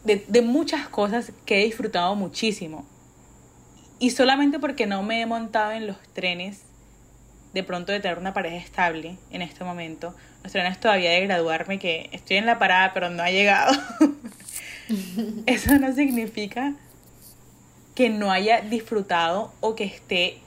de, 0.03 0.25
de 0.27 0.41
muchas 0.41 0.87
cosas 0.87 1.31
que 1.45 1.61
he 1.61 1.65
disfrutado 1.65 2.15
muchísimo. 2.15 2.85
Y 3.99 4.09
solamente 4.09 4.59
porque 4.59 4.87
no 4.87 5.03
me 5.03 5.21
he 5.21 5.25
montado 5.25 5.71
en 5.71 5.87
los 5.87 5.97
trenes 6.13 6.63
de 7.53 7.63
pronto 7.63 7.91
de 7.91 7.99
tener 7.99 8.17
una 8.17 8.33
pareja 8.33 8.57
estable 8.57 9.17
en 9.31 9.41
este 9.41 9.63
momento. 9.63 10.15
Los 10.43 10.51
trenes 10.51 10.79
todavía 10.79 11.11
de 11.11 11.21
graduarme, 11.21 11.79
que 11.79 12.09
estoy 12.11 12.37
en 12.37 12.45
la 12.45 12.59
parada 12.59 12.93
pero 12.93 13.09
no 13.09 13.23
ha 13.23 13.31
llegado. 13.31 13.73
Eso 15.45 15.77
no 15.79 15.93
significa 15.93 16.73
que 17.95 18.09
no 18.09 18.31
haya 18.31 18.61
disfrutado 18.61 19.51
o 19.61 19.75
que 19.75 19.85
esté 19.85 20.37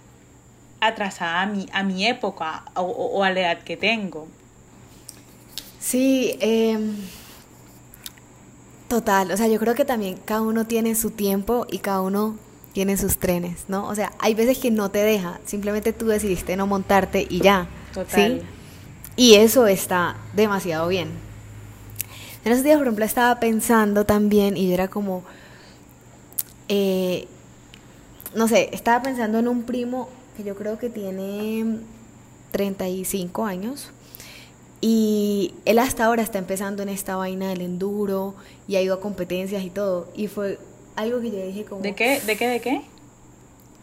atrasada 0.80 1.42
a 1.42 1.46
mi, 1.46 1.66
a 1.72 1.82
mi 1.82 2.06
época 2.06 2.64
o, 2.74 3.22
a 3.22 3.30
la 3.30 3.40
edad 3.40 3.58
que 3.62 3.76
tengo. 3.76 4.28
Sí, 5.80 6.36
em, 6.40 6.96
total. 8.88 9.30
O 9.30 9.36
sea, 9.36 9.46
yo 9.48 9.58
creo 9.58 9.74
que 9.74 9.84
también 9.84 10.18
cada 10.24 10.42
uno 10.42 10.66
tiene 10.66 10.94
su 10.94 11.10
tiempo 11.10 11.66
y 11.70 11.78
cada 11.78 12.00
uno 12.00 12.36
tiene 12.72 12.96
sus 12.96 13.18
trenes, 13.18 13.64
¿no? 13.68 13.86
O 13.88 13.94
sea, 13.94 14.12
hay 14.18 14.34
veces 14.34 14.58
que 14.58 14.70
no 14.70 14.90
te 14.90 14.98
deja, 14.98 15.40
simplemente 15.46 15.92
tú 15.92 16.06
decidiste 16.06 16.56
no 16.56 16.66
montarte 16.66 17.26
y 17.28 17.40
ya. 17.40 17.68
Total. 17.94 18.40
¿sí? 18.40 18.46
Y 19.16 19.35
eso 19.35 19.66
está 19.66 20.16
demasiado 20.35 20.88
bien. 20.88 21.08
En 22.44 22.52
esos 22.52 22.62
días, 22.62 22.76
por 22.76 22.87
ejemplo, 22.87 23.04
estaba 23.04 23.40
pensando 23.40 24.04
también 24.04 24.56
y 24.56 24.73
era 24.73 24.88
como, 24.88 25.25
eh, 26.68 27.26
no 28.35 28.46
sé, 28.46 28.68
estaba 28.73 29.02
pensando 29.02 29.38
en 29.38 29.49
un 29.49 29.64
primo 29.64 30.08
que 30.37 30.44
yo 30.44 30.54
creo 30.54 30.78
que 30.78 30.90
tiene 30.90 31.78
35 32.52 33.46
años. 33.46 33.90
Y 34.80 35.54
él 35.64 35.78
hasta 35.78 36.04
ahora 36.04 36.23
está 36.23 36.38
empezando 36.38 36.82
en 36.82 36.90
esta 36.90 37.16
vaina 37.16 37.49
del 37.49 37.62
enduro 37.62 38.35
y 38.68 38.76
ha 38.76 38.82
ido 38.82 38.94
a 38.94 39.00
competencias 39.00 39.64
y 39.64 39.70
todo. 39.70 40.08
Y 40.14 40.28
fue 40.28 40.58
algo 40.94 41.20
que 41.20 41.30
yo 41.30 41.44
dije 41.44 41.64
como... 41.64 41.80
¿De 41.80 41.94
qué? 41.94 42.20
¿De 42.20 42.37
qué? 42.37 42.46
¿De 42.46 42.61
qué? 42.61 42.82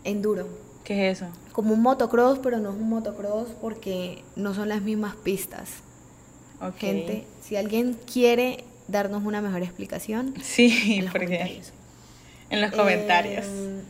Enduro. 0.03 0.47
¿Qué 0.83 1.09
es 1.09 1.17
eso? 1.17 1.31
Como 1.53 1.73
un 1.73 1.81
motocross, 1.81 2.39
pero 2.39 2.59
no 2.59 2.71
es 2.71 2.75
un 2.75 2.89
motocross 2.89 3.47
porque 3.61 4.23
no 4.35 4.53
son 4.53 4.69
las 4.69 4.81
mismas 4.81 5.15
pistas. 5.15 5.69
Gente, 6.77 7.25
si 7.41 7.57
alguien 7.57 7.97
quiere 8.11 8.63
darnos 8.87 9.23
una 9.23 9.41
mejor 9.41 9.63
explicación, 9.63 10.33
sí, 10.41 10.95
en 10.97 11.05
los 11.05 11.13
comentarios. 11.13 11.71
En 12.49 12.61
los 12.61 12.71
comentarios. 12.71 13.45
Em, 13.45 13.81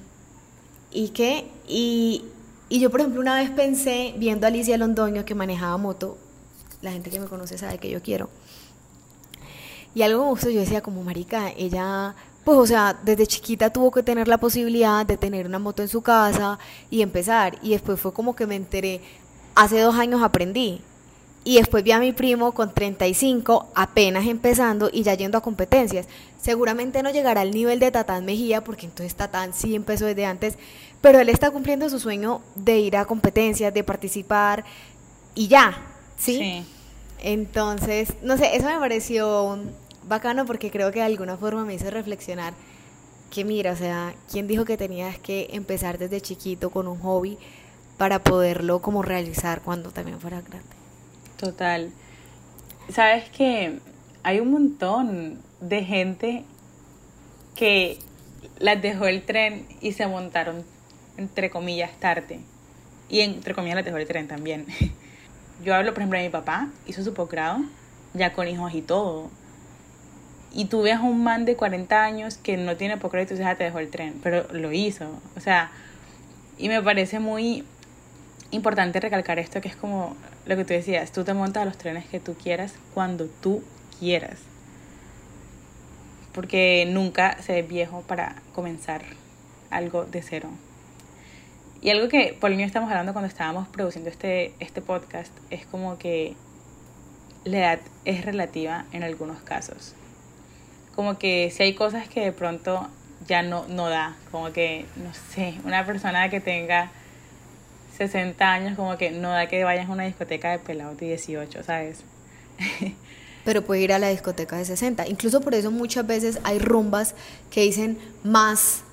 y 0.91 1.09
qué? 1.09 1.45
y, 1.67 2.25
y 2.69 2.79
yo, 2.79 2.89
por 2.89 3.01
ejemplo, 3.01 3.21
una 3.21 3.35
vez 3.35 3.51
pensé, 3.51 4.13
viendo 4.17 4.47
a 4.47 4.49
Alicia 4.49 4.77
Londoño 4.77 5.25
que 5.25 5.35
manejaba 5.35 5.77
moto, 5.77 6.17
la 6.81 6.91
gente 6.91 7.09
que 7.09 7.19
me 7.19 7.27
conoce 7.27 7.57
sabe 7.57 7.77
que 7.77 7.89
yo 7.89 8.01
quiero. 8.01 8.29
Y 9.95 10.01
algo 10.01 10.23
me 10.23 10.29
gustó, 10.29 10.49
yo 10.49 10.59
decía 10.59 10.81
como, 10.81 11.03
marica, 11.03 11.51
ella 11.55 12.15
pues 12.43 12.57
o 12.57 12.65
sea, 12.65 12.97
desde 13.03 13.27
chiquita 13.27 13.71
tuvo 13.71 13.91
que 13.91 14.03
tener 14.03 14.27
la 14.27 14.37
posibilidad 14.37 15.05
de 15.05 15.17
tener 15.17 15.45
una 15.45 15.59
moto 15.59 15.81
en 15.81 15.87
su 15.87 16.01
casa 16.01 16.59
y 16.89 17.01
empezar. 17.01 17.57
Y 17.61 17.71
después 17.71 17.99
fue 17.99 18.13
como 18.13 18.35
que 18.35 18.47
me 18.47 18.55
enteré, 18.55 19.01
hace 19.55 19.79
dos 19.79 19.95
años 19.95 20.21
aprendí. 20.21 20.81
Y 21.45 21.57
después 21.57 21.83
vi 21.83 21.91
a 21.91 21.99
mi 21.99 22.13
primo 22.13 22.53
con 22.53 22.73
35, 22.73 23.67
apenas 23.75 24.25
empezando 24.27 24.89
y 24.91 25.03
ya 25.03 25.13
yendo 25.13 25.37
a 25.37 25.41
competencias. 25.41 26.07
Seguramente 26.41 27.03
no 27.03 27.11
llegará 27.11 27.41
al 27.41 27.51
nivel 27.51 27.79
de 27.79 27.91
Tatán 27.91 28.23
Mejía, 28.23 28.63
porque 28.63 28.85
entonces 28.85 29.13
Tatán 29.15 29.53
sí 29.53 29.75
empezó 29.75 30.05
desde 30.05 30.25
antes, 30.25 30.57
pero 31.01 31.19
él 31.19 31.27
está 31.27 31.51
cumpliendo 31.51 31.89
su 31.89 31.99
sueño 31.99 32.41
de 32.55 32.79
ir 32.79 32.95
a 32.95 33.05
competencias, 33.05 33.73
de 33.73 33.83
participar 33.83 34.63
y 35.35 35.49
ya, 35.49 35.81
¿sí? 36.17 36.37
sí. 36.37 36.65
Entonces, 37.23 38.13
no 38.21 38.37
sé, 38.37 38.55
eso 38.55 38.67
me 38.67 38.77
pareció 38.79 39.57
bacano 40.07 40.45
porque 40.45 40.71
creo 40.71 40.91
que 40.91 40.99
de 40.99 41.05
alguna 41.05 41.37
forma 41.37 41.65
me 41.65 41.73
hizo 41.73 41.89
reflexionar 41.89 42.53
que 43.33 43.43
mira, 43.43 43.71
o 43.71 43.75
sea, 43.75 44.13
¿quién 44.31 44.47
dijo 44.47 44.63
que 44.63 44.77
tenías 44.77 45.17
que 45.17 45.47
empezar 45.53 45.97
desde 45.97 46.21
chiquito 46.21 46.69
con 46.69 46.87
un 46.87 46.99
hobby 46.99 47.39
para 47.97 48.19
poderlo 48.19 48.79
como 48.79 49.01
realizar 49.01 49.61
cuando 49.61 49.89
también 49.89 50.19
fuera 50.19 50.41
grande? 50.41 50.75
Total. 51.37 51.91
Sabes 52.89 53.29
que 53.31 53.79
hay 54.21 54.39
un 54.39 54.51
montón 54.51 55.41
de 55.61 55.83
gente 55.83 56.43
que 57.55 57.97
las 58.59 58.79
dejó 58.81 59.07
el 59.07 59.23
tren 59.23 59.65
y 59.81 59.93
se 59.93 60.05
montaron 60.05 60.63
entre 61.17 61.49
comillas 61.49 61.91
tarde. 61.99 62.39
Y 63.09 63.21
entre 63.21 63.55
comillas 63.55 63.77
las 63.77 63.85
dejó 63.85 63.97
el 63.97 64.07
tren 64.07 64.27
también. 64.27 64.67
Yo 65.63 65.73
hablo, 65.73 65.93
por 65.93 66.01
ejemplo, 66.01 66.19
de 66.19 66.25
mi 66.25 66.31
papá, 66.31 66.69
hizo 66.85 67.03
su 67.03 67.15
posgrado, 67.15 67.63
ya 68.13 68.33
con 68.33 68.47
hijos 68.47 68.75
y 68.75 68.81
todo 68.83 69.31
y 70.53 70.65
tú 70.65 70.83
ves 70.83 70.95
a 70.95 71.01
un 71.01 71.23
man 71.23 71.45
de 71.45 71.55
40 71.55 72.03
años 72.03 72.37
que 72.37 72.57
no 72.57 72.77
tiene 72.77 72.97
poco 72.97 73.11
crédito 73.11 73.33
y 73.33 73.37
ya 73.37 73.55
te 73.55 73.63
dejó 73.63 73.79
el 73.79 73.89
tren, 73.89 74.19
pero 74.21 74.45
lo 74.53 74.71
hizo. 74.71 75.09
O 75.35 75.39
sea, 75.39 75.71
y 76.57 76.69
me 76.69 76.81
parece 76.81 77.19
muy 77.19 77.63
importante 78.51 78.99
recalcar 78.99 79.39
esto, 79.39 79.61
que 79.61 79.67
es 79.67 79.75
como 79.75 80.15
lo 80.45 80.55
que 80.55 80.63
tú 80.63 80.73
decías, 80.73 81.11
tú 81.11 81.23
te 81.23 81.33
montas 81.33 81.63
a 81.63 81.65
los 81.65 81.77
trenes 81.77 82.05
que 82.05 82.19
tú 82.19 82.35
quieras 82.35 82.75
cuando 82.93 83.25
tú 83.25 83.63
quieras. 83.99 84.37
Porque 86.33 86.85
nunca 86.87 87.41
se 87.41 87.59
es 87.59 87.67
viejo 87.67 88.01
para 88.01 88.35
comenzar 88.53 89.01
algo 89.71 90.05
de 90.05 90.21
cero. 90.21 90.49
Y 91.81 91.89
algo 91.89 92.07
que 92.09 92.37
y 92.39 92.57
yo 92.57 92.65
estamos 92.65 92.89
hablando 92.91 93.11
cuando 93.13 93.27
estábamos 93.27 93.67
produciendo 93.67 94.09
este, 94.09 94.53
este 94.59 94.81
podcast 94.81 95.35
es 95.49 95.65
como 95.65 95.97
que 95.97 96.35
la 97.43 97.57
edad 97.57 97.79
es 98.05 98.23
relativa 98.23 98.85
en 98.93 99.03
algunos 99.03 99.41
casos 99.41 99.95
como 100.95 101.17
que 101.17 101.51
si 101.55 101.63
hay 101.63 101.73
cosas 101.73 102.07
que 102.07 102.21
de 102.21 102.31
pronto 102.31 102.87
ya 103.27 103.41
no, 103.41 103.65
no 103.67 103.89
da, 103.89 104.15
como 104.31 104.51
que, 104.51 104.85
no 104.95 105.11
sé, 105.33 105.55
una 105.63 105.85
persona 105.85 106.29
que 106.29 106.39
tenga 106.39 106.91
60 107.97 108.51
años, 108.51 108.75
como 108.75 108.97
que 108.97 109.11
no 109.11 109.29
da 109.29 109.47
que 109.47 109.63
vayas 109.63 109.87
a 109.87 109.91
una 109.91 110.03
discoteca 110.03 110.51
de 110.51 110.59
pelados 110.59 110.97
de 110.97 111.07
18, 111.07 111.63
¿sabes? 111.63 112.03
Pero 113.45 113.63
puede 113.63 113.81
ir 113.81 113.93
a 113.93 113.99
la 113.99 114.09
discoteca 114.09 114.55
de 114.55 114.65
60. 114.65 115.07
Incluso 115.07 115.41
por 115.41 115.53
eso 115.53 115.69
muchas 115.69 116.07
veces 116.07 116.39
hay 116.43 116.59
rumbas 116.59 117.13
que 117.51 117.61
dicen 117.61 117.97
más 118.23 118.83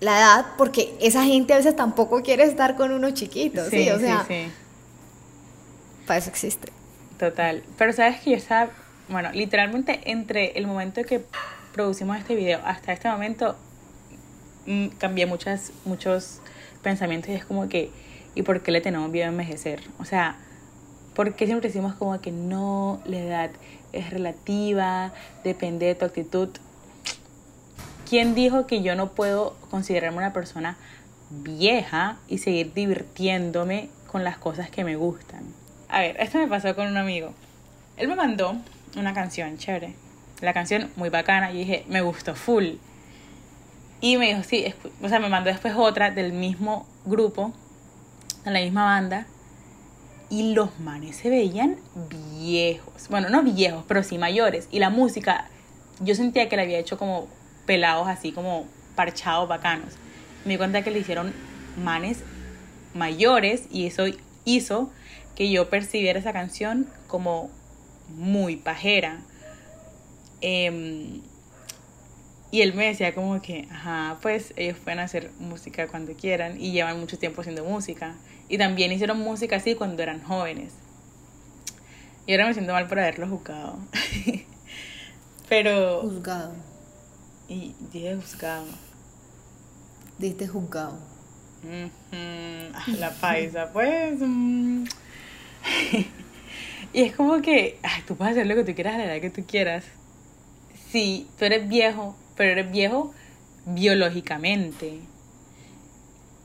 la 0.00 0.18
edad, 0.18 0.46
porque 0.58 0.96
esa 1.00 1.24
gente 1.24 1.54
a 1.54 1.56
veces 1.56 1.76
tampoco 1.76 2.22
quiere 2.22 2.44
estar 2.44 2.76
con 2.76 2.92
unos 2.92 3.14
chiquitos, 3.14 3.68
¿sí? 3.68 3.88
O 3.90 3.98
sea, 3.98 4.24
sí, 4.26 4.50
para 6.06 6.18
eso 6.18 6.30
existe. 6.30 6.72
Total. 7.18 7.62
Pero 7.78 7.92
sabes 7.92 8.20
que 8.20 8.30
yo 8.30 8.36
estaba 8.36 8.70
bueno, 9.08 9.30
literalmente 9.32 10.00
entre 10.04 10.58
el 10.58 10.66
momento 10.66 11.02
que 11.04 11.24
producimos 11.72 12.18
este 12.18 12.34
video 12.34 12.60
hasta 12.64 12.92
este 12.92 13.08
momento 13.08 13.56
mm, 14.66 14.88
cambié 14.98 15.26
muchas, 15.26 15.72
muchos 15.84 16.40
pensamientos 16.82 17.30
y 17.30 17.34
es 17.34 17.44
como 17.44 17.68
que, 17.68 17.90
¿y 18.34 18.42
por 18.42 18.62
qué 18.62 18.70
le 18.70 18.80
tenemos 18.80 19.10
miedo 19.10 19.26
a 19.26 19.30
envejecer? 19.30 19.82
O 19.98 20.04
sea, 20.04 20.36
¿por 21.14 21.34
qué 21.34 21.46
siempre 21.46 21.68
decimos 21.68 21.94
como 21.94 22.20
que 22.20 22.32
no, 22.32 23.00
la 23.04 23.18
edad 23.18 23.50
es 23.92 24.10
relativa, 24.10 25.12
depende 25.44 25.86
de 25.86 25.94
tu 25.94 26.04
actitud? 26.04 26.48
¿Quién 28.08 28.34
dijo 28.34 28.66
que 28.66 28.82
yo 28.82 28.94
no 28.94 29.10
puedo 29.10 29.56
considerarme 29.70 30.18
una 30.18 30.32
persona 30.32 30.76
vieja 31.30 32.18
y 32.28 32.38
seguir 32.38 32.72
divirtiéndome 32.72 33.88
con 34.06 34.24
las 34.24 34.38
cosas 34.38 34.70
que 34.70 34.84
me 34.84 34.96
gustan. 34.96 35.44
A 35.88 36.00
ver, 36.00 36.16
esto 36.20 36.38
me 36.38 36.48
pasó 36.48 36.74
con 36.74 36.86
un 36.86 36.96
amigo. 36.96 37.32
Él 37.96 38.08
me 38.08 38.16
mandó 38.16 38.56
una 38.96 39.14
canción 39.14 39.58
chévere. 39.58 39.94
La 40.40 40.52
canción 40.52 40.90
muy 40.96 41.08
bacana. 41.08 41.50
Y 41.52 41.58
dije, 41.58 41.84
me 41.88 42.00
gustó 42.00 42.34
full. 42.34 42.74
Y 44.00 44.16
me 44.18 44.26
dijo, 44.28 44.42
sí, 44.42 44.72
o 45.02 45.08
sea, 45.08 45.18
me 45.18 45.28
mandó 45.28 45.50
después 45.50 45.74
otra 45.76 46.10
del 46.10 46.32
mismo 46.32 46.86
grupo, 47.04 47.52
de 48.44 48.50
la 48.50 48.60
misma 48.60 48.84
banda. 48.84 49.26
Y 50.28 50.54
los 50.54 50.78
manes 50.80 51.16
se 51.16 51.30
veían 51.30 51.76
viejos. 52.10 53.08
Bueno, 53.08 53.28
no 53.28 53.42
viejos, 53.42 53.84
pero 53.86 54.02
sí 54.02 54.18
mayores. 54.18 54.68
Y 54.70 54.80
la 54.80 54.90
música, 54.90 55.48
yo 56.00 56.14
sentía 56.14 56.48
que 56.48 56.56
la 56.56 56.62
había 56.62 56.78
hecho 56.78 56.98
como 56.98 57.28
pelados, 57.64 58.08
así 58.08 58.32
como 58.32 58.66
parchados, 58.94 59.48
bacanos. 59.48 59.94
Me 60.44 60.52
di 60.52 60.58
cuenta 60.58 60.82
que 60.82 60.90
le 60.90 60.98
hicieron 60.98 61.32
manes 61.76 62.22
mayores 62.94 63.64
y 63.70 63.86
eso 63.86 64.04
hizo 64.44 64.90
que 65.34 65.50
yo 65.50 65.68
percibiera 65.68 66.18
esa 66.18 66.32
canción 66.32 66.88
como 67.06 67.50
muy 68.08 68.56
pajera. 68.56 69.20
Em, 70.40 71.22
y 72.50 72.62
él 72.62 72.74
me 72.74 72.86
decía 72.86 73.14
como 73.14 73.42
que, 73.42 73.68
ajá, 73.70 74.18
pues 74.22 74.52
ellos 74.56 74.78
pueden 74.78 75.00
hacer 75.00 75.30
música 75.38 75.88
cuando 75.88 76.14
quieran 76.14 76.60
y 76.60 76.72
llevan 76.72 77.00
mucho 77.00 77.18
tiempo 77.18 77.40
haciendo 77.40 77.64
música. 77.64 78.14
Y 78.48 78.58
también 78.58 78.92
hicieron 78.92 79.18
música 79.18 79.56
así 79.56 79.74
cuando 79.74 80.02
eran 80.02 80.22
jóvenes. 80.22 80.72
Y 82.26 82.32
ahora 82.32 82.46
me 82.46 82.54
siento 82.54 82.72
mal 82.72 82.86
por 82.86 82.98
haberlo 82.98 83.28
juzgado. 83.28 83.78
Pero... 85.48 86.00
Juzgado. 86.02 86.54
Y 87.48 87.74
dije 87.92 88.16
juzgado. 88.16 88.66
Diste 90.18 90.48
juzgado. 90.48 90.98
La 92.98 93.10
paisa, 93.10 93.70
pues... 93.72 94.18
Mm. 94.20 94.84
y 96.96 97.02
es 97.02 97.14
como 97.14 97.42
que, 97.42 97.78
ay, 97.82 98.02
tú 98.06 98.16
puedes 98.16 98.32
hacer 98.32 98.46
lo 98.46 98.54
que 98.54 98.64
tú 98.64 98.74
quieras 98.74 98.94
a 98.94 98.96
la 98.96 99.04
edad 99.04 99.20
que 99.20 99.28
tú 99.28 99.44
quieras. 99.46 99.84
Sí, 100.90 101.28
tú 101.38 101.44
eres 101.44 101.68
viejo, 101.68 102.16
pero 102.38 102.52
eres 102.52 102.70
viejo 102.72 103.12
biológicamente. 103.66 105.00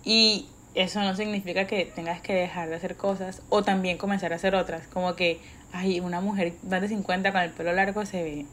Y 0.04 0.48
eso 0.76 1.00
no 1.00 1.16
significa 1.16 1.68
que 1.68 1.86
tengas 1.86 2.20
que 2.20 2.34
dejar 2.34 2.68
de 2.68 2.76
hacer 2.76 2.98
cosas 2.98 3.42
o 3.48 3.64
también 3.64 3.98
comenzar 3.98 4.34
a 4.34 4.36
hacer 4.36 4.54
otras. 4.54 4.88
Como 4.88 5.16
que, 5.16 5.40
ay, 5.72 6.02
una 6.02 6.20
mujer 6.20 6.52
más 6.70 6.82
de 6.82 6.90
50 6.90 7.32
con 7.32 7.40
el 7.40 7.52
pelo 7.52 7.72
largo 7.72 8.06
se 8.06 8.22
ve 8.22 8.46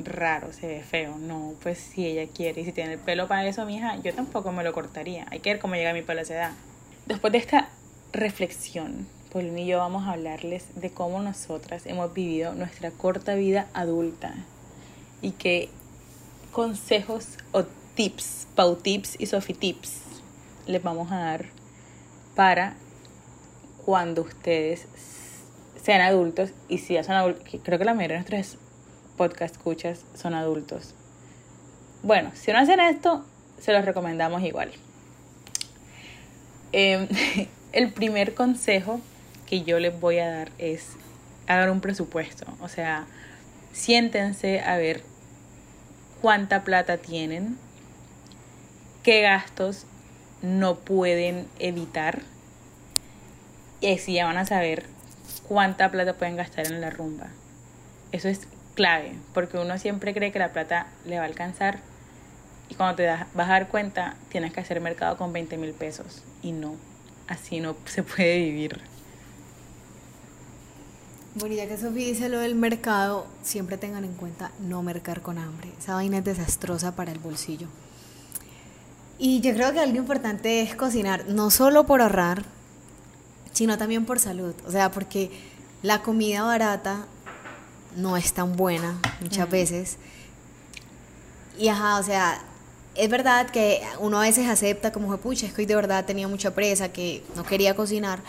raro, 0.00 0.52
se 0.52 0.66
ve 0.66 0.82
feo. 0.82 1.18
No, 1.18 1.54
pues 1.62 1.78
si 1.78 2.04
ella 2.04 2.28
quiere 2.34 2.62
y 2.62 2.64
si 2.64 2.72
tiene 2.72 2.94
el 2.94 2.98
pelo 2.98 3.28
para 3.28 3.46
eso, 3.46 3.64
mija, 3.64 3.94
yo 4.02 4.12
tampoco 4.12 4.50
me 4.50 4.64
lo 4.64 4.72
cortaría. 4.72 5.24
Hay 5.30 5.38
que 5.38 5.50
ver 5.50 5.60
cómo 5.60 5.76
llega 5.76 5.92
mi 5.92 6.02
pelo 6.02 6.18
a 6.18 6.22
esa 6.24 6.34
edad. 6.34 6.52
Después 7.06 7.32
de 7.32 7.38
esta 7.38 7.68
reflexión, 8.12 9.06
Paulina 9.34 9.62
y 9.62 9.66
yo 9.66 9.78
vamos 9.78 10.04
a 10.04 10.12
hablarles 10.12 10.64
de 10.76 10.90
cómo 10.90 11.20
nosotras 11.20 11.86
hemos 11.86 12.14
vivido 12.14 12.54
nuestra 12.54 12.92
corta 12.92 13.34
vida 13.34 13.66
adulta 13.74 14.32
y 15.22 15.32
qué 15.32 15.70
consejos 16.52 17.26
o 17.50 17.64
tips, 17.96 18.46
Pau 18.54 18.76
Tips 18.76 19.16
y 19.18 19.26
Sophie 19.26 19.56
Tips 19.56 20.02
les 20.68 20.80
vamos 20.84 21.10
a 21.10 21.16
dar 21.16 21.46
para 22.36 22.74
cuando 23.84 24.22
ustedes 24.22 24.86
sean 25.82 26.00
adultos 26.00 26.50
y 26.68 26.78
si 26.78 26.94
ya 26.94 27.02
son 27.02 27.16
adultos, 27.16 27.42
creo 27.64 27.80
que 27.80 27.84
la 27.84 27.94
mayoría 27.94 28.22
de 28.22 28.30
nuestros 28.30 28.60
podcast 29.16 29.56
escuchas 29.56 30.04
son 30.14 30.34
adultos. 30.34 30.94
Bueno, 32.04 32.30
si 32.34 32.52
no 32.52 32.58
hacen 32.58 32.78
esto, 32.78 33.24
se 33.58 33.72
los 33.72 33.84
recomendamos 33.84 34.44
igual. 34.44 34.70
Em, 36.70 37.08
el 37.72 37.92
primer 37.92 38.34
consejo 38.34 39.00
que 39.46 39.62
yo 39.62 39.78
les 39.78 39.98
voy 39.98 40.18
a 40.18 40.30
dar 40.30 40.52
es 40.58 40.96
hagan 41.46 41.70
un 41.70 41.80
presupuesto. 41.80 42.46
O 42.60 42.68
sea, 42.68 43.06
siéntense 43.72 44.60
a 44.60 44.76
ver 44.76 45.02
cuánta 46.20 46.64
plata 46.64 46.96
tienen, 46.96 47.58
qué 49.02 49.22
gastos 49.22 49.86
no 50.42 50.76
pueden 50.76 51.46
evitar 51.58 52.22
y 53.80 53.92
así 53.92 54.14
ya 54.14 54.26
van 54.26 54.38
a 54.38 54.46
saber 54.46 54.84
cuánta 55.46 55.90
plata 55.90 56.14
pueden 56.14 56.36
gastar 56.36 56.66
en 56.66 56.80
la 56.80 56.90
rumba. 56.90 57.28
Eso 58.12 58.28
es 58.28 58.48
clave, 58.74 59.12
porque 59.34 59.58
uno 59.58 59.78
siempre 59.78 60.14
cree 60.14 60.32
que 60.32 60.38
la 60.38 60.52
plata 60.52 60.86
le 61.04 61.16
va 61.16 61.24
a 61.24 61.26
alcanzar 61.26 61.80
y 62.68 62.74
cuando 62.74 62.96
te 62.96 63.06
vas 63.06 63.26
a 63.34 63.44
dar 63.52 63.68
cuenta 63.68 64.16
tienes 64.30 64.52
que 64.52 64.60
hacer 64.60 64.80
mercado 64.80 65.16
con 65.16 65.32
20 65.32 65.58
mil 65.58 65.72
pesos 65.72 66.22
y 66.42 66.52
no, 66.52 66.76
así 67.28 67.60
no 67.60 67.76
se 67.84 68.02
puede 68.02 68.38
vivir. 68.38 68.80
Bueno, 71.36 71.56
ya 71.56 71.66
que 71.66 71.76
Sofía 71.76 72.06
dice 72.06 72.28
lo 72.28 72.38
del 72.38 72.54
mercado, 72.54 73.26
siempre 73.42 73.76
tengan 73.76 74.04
en 74.04 74.14
cuenta 74.14 74.52
no 74.60 74.84
mercar 74.84 75.20
con 75.20 75.36
hambre. 75.36 75.72
Esa 75.80 75.94
vaina 75.94 76.18
es 76.18 76.24
desastrosa 76.24 76.94
para 76.94 77.10
el 77.10 77.18
bolsillo. 77.18 77.66
Y 79.18 79.40
yo 79.40 79.52
creo 79.52 79.72
que 79.72 79.80
algo 79.80 79.96
importante 79.96 80.62
es 80.62 80.76
cocinar, 80.76 81.26
no 81.26 81.50
solo 81.50 81.86
por 81.86 82.02
ahorrar, 82.02 82.44
sino 83.52 83.76
también 83.76 84.04
por 84.04 84.20
salud. 84.20 84.54
O 84.64 84.70
sea, 84.70 84.92
porque 84.92 85.32
la 85.82 86.02
comida 86.02 86.44
barata 86.44 87.06
no 87.96 88.16
es 88.16 88.32
tan 88.32 88.54
buena 88.54 89.00
muchas 89.20 89.50
veces. 89.50 89.96
Y 91.58 91.66
ajá, 91.66 91.98
o 91.98 92.02
sea, 92.04 92.44
es 92.94 93.10
verdad 93.10 93.50
que 93.50 93.82
uno 93.98 94.18
a 94.18 94.22
veces 94.22 94.48
acepta 94.48 94.92
como, 94.92 95.16
pucha, 95.16 95.46
es 95.46 95.52
que 95.52 95.62
hoy 95.62 95.66
de 95.66 95.74
verdad 95.74 96.04
tenía 96.04 96.28
mucha 96.28 96.54
presa, 96.54 96.92
que 96.92 97.24
no 97.34 97.42
quería 97.42 97.74
cocinar 97.74 98.22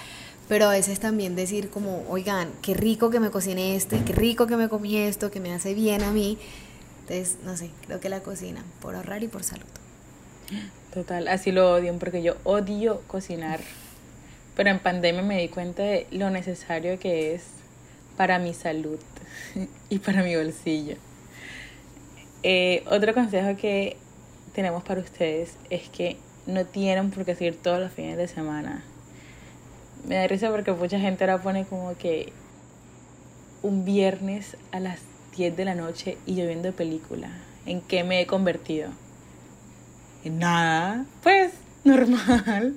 pero 0.48 0.66
a 0.66 0.72
veces 0.72 1.00
también 1.00 1.36
decir 1.36 1.70
como, 1.70 2.06
oigan, 2.08 2.52
qué 2.62 2.76
rico 2.76 3.10
que 3.10 3.20
me 3.20 3.32
cociné 3.32 3.76
esto 3.76 3.96
y 3.96 4.00
qué 4.00 4.14
rico 4.14 4.46
que 4.46 4.58
me 4.58 4.70
comí 4.70 4.98
esto, 4.98 5.32
que 5.32 5.40
me 5.40 5.54
hace 5.54 5.74
bien 5.74 6.04
a 6.04 6.12
mí. 6.12 6.38
Entonces, 7.02 7.38
no 7.44 7.58
sé, 7.58 7.72
creo 7.86 8.00
que 8.00 8.10
la 8.10 8.22
cocina, 8.22 8.64
por 8.80 8.96
ahorrar 8.96 9.24
y 9.24 9.28
por 9.28 9.44
salud. 9.44 9.66
Total, 10.94 11.28
así 11.28 11.52
lo 11.52 11.74
odio, 11.74 11.98
porque 11.98 12.22
yo 12.22 12.36
odio 12.44 13.02
cocinar. 13.08 13.60
Pero 14.56 14.70
en 14.70 14.80
pandemia 14.80 15.24
me 15.24 15.42
di 15.42 15.50
cuenta 15.50 15.84
de 15.84 16.08
lo 16.12 16.30
necesario 16.30 17.00
que 17.00 17.34
es 17.34 17.44
para 18.16 18.38
mi 18.38 18.54
salud 18.54 19.00
y 19.90 20.00
para 20.00 20.24
mi 20.24 20.36
bolsillo. 20.36 20.96
Eh, 22.44 22.84
otro 22.90 23.16
consejo 23.16 23.58
que 23.58 23.98
tenemos 24.54 24.84
para 24.84 25.02
ustedes 25.02 25.56
es 25.72 25.90
que 25.90 26.18
no 26.46 26.66
tienen 26.66 27.10
por 27.10 27.26
qué 27.26 27.36
seguir 27.36 27.58
todos 27.62 27.80
los 27.80 27.92
fines 27.92 28.18
de 28.18 28.28
semana 28.28 28.84
me 30.08 30.16
da 30.16 30.28
risa 30.28 30.50
porque 30.52 30.72
mucha 30.72 31.00
gente 31.00 31.24
ahora 31.24 31.42
pone 31.42 31.66
como 31.66 31.96
que 31.98 32.32
un 33.62 33.86
viernes 33.86 34.58
a 34.72 34.80
las 34.80 35.00
10 35.36 35.58
de 35.58 35.66
la 35.66 35.76
noche 35.76 36.18
y 36.26 36.36
yo 36.36 36.46
viendo 36.46 36.72
película. 36.72 37.30
¿En 37.66 37.82
qué 37.82 38.04
me 38.04 38.22
he 38.22 38.28
convertido? 38.28 38.90
En 40.24 40.40
nada. 40.40 41.06
Pues 41.24 41.54
normal. 41.84 42.76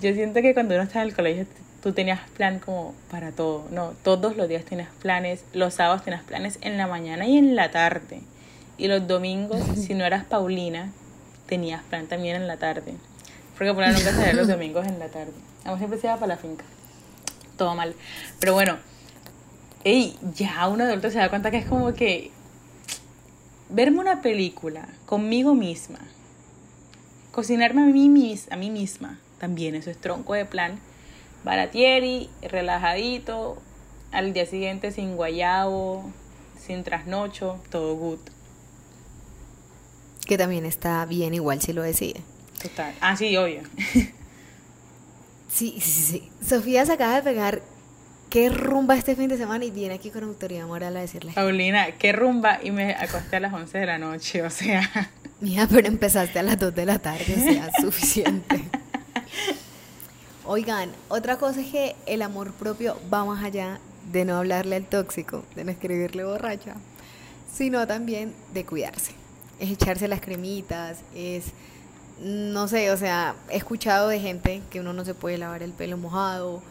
Yo 0.00 0.14
siento 0.14 0.42
que 0.42 0.54
cuando 0.54 0.74
uno 0.74 0.84
está 0.84 1.02
en 1.02 1.08
el 1.08 1.14
colegio 1.14 1.46
tú 1.82 1.92
tenías 1.92 2.20
plan 2.36 2.58
como 2.58 2.94
para 3.10 3.32
todo. 3.32 3.66
No, 3.70 3.92
todos 4.02 4.36
los 4.36 4.48
días 4.48 4.64
tienes 4.64 4.88
planes. 5.00 5.44
Los 5.52 5.74
sábados 5.74 6.02
tienes 6.02 6.22
planes 6.22 6.58
en 6.60 6.76
la 6.76 6.86
mañana 6.86 7.26
y 7.26 7.38
en 7.38 7.56
la 7.56 7.70
tarde. 7.70 8.20
Y 8.78 8.88
los 8.88 9.06
domingos, 9.06 9.62
si 9.76 9.94
no 9.94 10.04
eras 10.04 10.24
Paulina, 10.24 10.90
tenías 11.46 11.82
plan 11.84 12.06
también 12.06 12.36
en 12.36 12.46
la 12.46 12.56
tarde. 12.56 12.94
Porque 13.56 13.74
por 13.74 13.86
nunca 13.86 14.12
salía 14.12 14.32
los 14.32 14.48
domingos 14.48 14.86
en 14.86 14.98
la 14.98 15.08
tarde. 15.08 15.32
Vamos 15.64 15.78
siempre 15.78 15.98
se 15.98 16.06
iba 16.06 16.16
para 16.16 16.34
la 16.34 16.36
finca. 16.36 16.64
Todo 17.56 17.74
mal. 17.74 17.94
Pero 18.38 18.54
bueno, 18.54 18.78
ey, 19.84 20.16
ya 20.34 20.66
un 20.68 20.80
adulto 20.80 21.10
se 21.10 21.18
da 21.18 21.28
cuenta 21.28 21.50
que 21.50 21.58
es 21.58 21.66
como 21.66 21.92
que 21.94 22.30
verme 23.68 24.00
una 24.00 24.22
película 24.22 24.88
conmigo 25.06 25.54
misma, 25.54 25.98
cocinarme 27.30 27.82
a 27.82 27.86
mí, 27.86 28.08
mis, 28.08 28.50
a 28.50 28.56
mí 28.56 28.70
misma, 28.70 29.18
también 29.38 29.74
eso 29.74 29.90
es 29.90 29.98
tronco 29.98 30.34
de 30.34 30.44
plan. 30.44 30.78
Baratieri, 31.44 32.28
relajadito, 32.42 33.58
al 34.12 34.34
día 34.34 34.44
siguiente 34.44 34.92
sin 34.92 35.16
guayabo, 35.16 36.10
sin 36.60 36.84
trasnocho, 36.84 37.60
todo 37.70 37.94
good. 37.94 38.18
Que 40.26 40.36
también 40.36 40.66
está 40.66 41.04
bien 41.06 41.32
igual 41.32 41.62
si 41.62 41.72
lo 41.72 41.82
decide. 41.82 42.20
Total. 42.62 42.94
Ah, 43.00 43.16
sí, 43.16 43.36
obvio. 43.36 43.62
sí, 45.50 45.76
sí, 45.80 45.90
sí. 45.90 46.30
Sofía 46.46 46.86
se 46.86 46.92
acaba 46.92 47.16
de 47.16 47.22
pegar 47.22 47.62
qué 48.30 48.48
rumba 48.48 48.96
este 48.96 49.16
fin 49.16 49.28
de 49.28 49.36
semana 49.36 49.64
y 49.64 49.70
viene 49.70 49.94
aquí 49.94 50.10
con 50.10 50.24
autoridad 50.24 50.66
moral 50.66 50.96
a 50.96 51.00
decirle. 51.00 51.32
Paulina, 51.32 51.92
qué 51.98 52.12
rumba 52.12 52.60
y 52.62 52.70
me 52.70 52.94
acosté 52.94 53.36
a 53.36 53.40
las 53.40 53.52
11 53.52 53.78
de 53.78 53.86
la 53.86 53.98
noche, 53.98 54.42
o 54.42 54.50
sea. 54.50 55.10
Mira, 55.40 55.66
pero 55.66 55.88
empezaste 55.88 56.38
a 56.38 56.42
las 56.42 56.58
2 56.58 56.74
de 56.74 56.86
la 56.86 56.98
tarde, 56.98 57.34
o 57.36 57.40
sea, 57.40 57.70
suficiente. 57.80 58.64
Oigan, 60.44 60.90
otra 61.08 61.36
cosa 61.36 61.60
es 61.60 61.68
que 61.68 61.96
el 62.06 62.22
amor 62.22 62.52
propio 62.52 62.96
va 63.12 63.24
más 63.24 63.44
allá 63.44 63.78
de 64.10 64.24
no 64.24 64.36
hablarle 64.36 64.76
al 64.76 64.86
tóxico, 64.86 65.44
de 65.54 65.64
no 65.64 65.70
escribirle 65.70 66.24
borracha, 66.24 66.74
sino 67.52 67.86
también 67.86 68.34
de 68.52 68.64
cuidarse. 68.64 69.12
Es 69.58 69.70
echarse 69.70 70.08
las 70.08 70.20
cremitas, 70.20 71.00
es 71.14 71.46
no 72.20 72.68
sé, 72.68 72.90
o 72.90 72.96
sea, 72.96 73.34
he 73.48 73.56
escuchado 73.56 74.08
de 74.08 74.20
gente 74.20 74.62
que 74.70 74.80
uno 74.80 74.92
no 74.92 75.04
se 75.04 75.14
puede 75.14 75.38
lavar 75.38 75.62
el 75.62 75.72
pelo 75.72 75.96
mojado. 75.96 76.62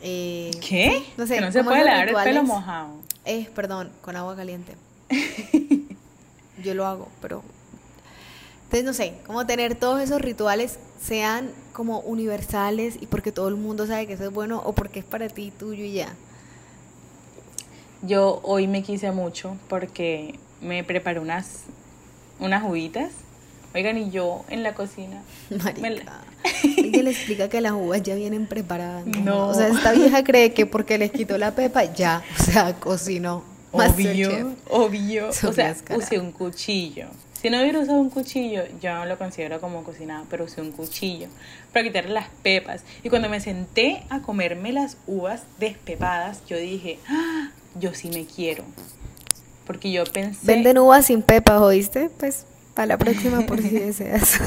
Eh, 0.00 0.52
¿Qué? 0.66 1.04
No 1.16 1.26
sé, 1.26 1.36
que 1.36 1.40
no 1.40 1.52
se 1.52 1.64
puede 1.64 1.84
lavar 1.84 2.08
el 2.08 2.14
pelo 2.14 2.44
mojado. 2.44 2.90
Eh, 3.24 3.48
perdón, 3.54 3.90
con 4.02 4.14
agua 4.14 4.36
caliente. 4.36 4.76
Yo 6.62 6.74
lo 6.74 6.86
hago, 6.86 7.08
pero... 7.20 7.42
Entonces, 8.64 8.84
no 8.84 8.92
sé, 8.92 9.14
como 9.26 9.46
tener 9.46 9.74
todos 9.76 10.00
esos 10.00 10.20
rituales 10.20 10.78
sean 11.00 11.50
como 11.72 12.00
universales 12.00 12.96
y 13.00 13.06
porque 13.06 13.30
todo 13.30 13.48
el 13.48 13.56
mundo 13.56 13.86
sabe 13.86 14.06
que 14.06 14.14
eso 14.14 14.24
es 14.24 14.32
bueno 14.32 14.62
o 14.64 14.72
porque 14.72 15.00
es 15.00 15.04
para 15.04 15.28
ti, 15.28 15.52
tuyo 15.56 15.84
y 15.84 15.92
ya. 15.92 16.14
Yo 18.02 18.40
hoy 18.42 18.66
me 18.66 18.82
quise 18.82 19.10
mucho 19.12 19.56
porque 19.68 20.38
me 20.60 20.84
preparé 20.84 21.20
unas, 21.20 21.64
unas 22.38 22.64
uvitas. 22.64 23.10
Oigan, 23.76 23.98
y 23.98 24.10
yo 24.10 24.44
en 24.48 24.62
la 24.62 24.74
cocina. 24.74 25.22
la- 25.50 25.72
Marica. 25.80 26.20
Le 26.74 27.10
explica 27.10 27.48
que 27.48 27.60
las 27.60 27.72
uvas 27.72 28.02
ya 28.02 28.14
vienen 28.14 28.46
preparadas. 28.46 29.04
No. 29.06 29.48
O 29.48 29.54
sea, 29.54 29.68
esta 29.68 29.92
vieja 29.92 30.24
cree 30.24 30.52
que 30.54 30.64
porque 30.66 30.96
les 30.98 31.10
quitó 31.12 31.36
la 31.38 31.54
pepa, 31.54 31.84
ya. 31.84 32.22
O 32.40 32.42
sea, 32.42 32.74
cocinó. 32.74 33.44
Masterchef. 33.74 34.32
Obvio, 34.32 34.56
obvio. 34.70 35.32
Son 35.32 35.50
O 35.50 35.52
sea, 35.52 35.76
usé 35.94 36.18
un 36.18 36.32
cuchillo. 36.32 37.08
Si 37.42 37.50
no 37.50 37.60
hubiera 37.60 37.78
usado 37.80 37.98
un 37.98 38.08
cuchillo, 38.08 38.62
yo 38.80 38.94
no 38.94 39.04
lo 39.04 39.18
considero 39.18 39.60
como 39.60 39.84
cocinado, 39.84 40.24
pero 40.30 40.44
usé 40.46 40.62
un 40.62 40.72
cuchillo 40.72 41.28
para 41.72 41.84
quitarle 41.84 42.12
las 42.14 42.28
pepas. 42.42 42.80
Y 43.04 43.10
cuando 43.10 43.28
me 43.28 43.40
senté 43.40 44.04
a 44.08 44.22
comerme 44.22 44.72
las 44.72 44.96
uvas 45.06 45.42
despepadas, 45.60 46.40
yo 46.48 46.56
dije, 46.56 46.98
"Ah, 47.08 47.50
yo 47.78 47.92
sí 47.92 48.08
me 48.08 48.24
quiero. 48.24 48.64
Porque 49.66 49.90
yo 49.92 50.04
pensé... 50.04 50.46
Venden 50.46 50.78
uvas 50.78 51.06
sin 51.06 51.20
pepas, 51.22 51.60
¿oíste? 51.60 52.08
Pues 52.18 52.46
para 52.76 52.86
la 52.86 52.98
próxima 52.98 53.40
por 53.46 53.60
si 53.60 53.70
deseas. 53.70 54.38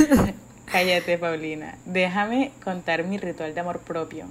Cállate, 0.72 1.18
Paulina. 1.18 1.78
Déjame 1.86 2.52
contar 2.64 3.04
mi 3.04 3.18
ritual 3.18 3.56
de 3.56 3.60
amor 3.60 3.80
propio. 3.80 4.28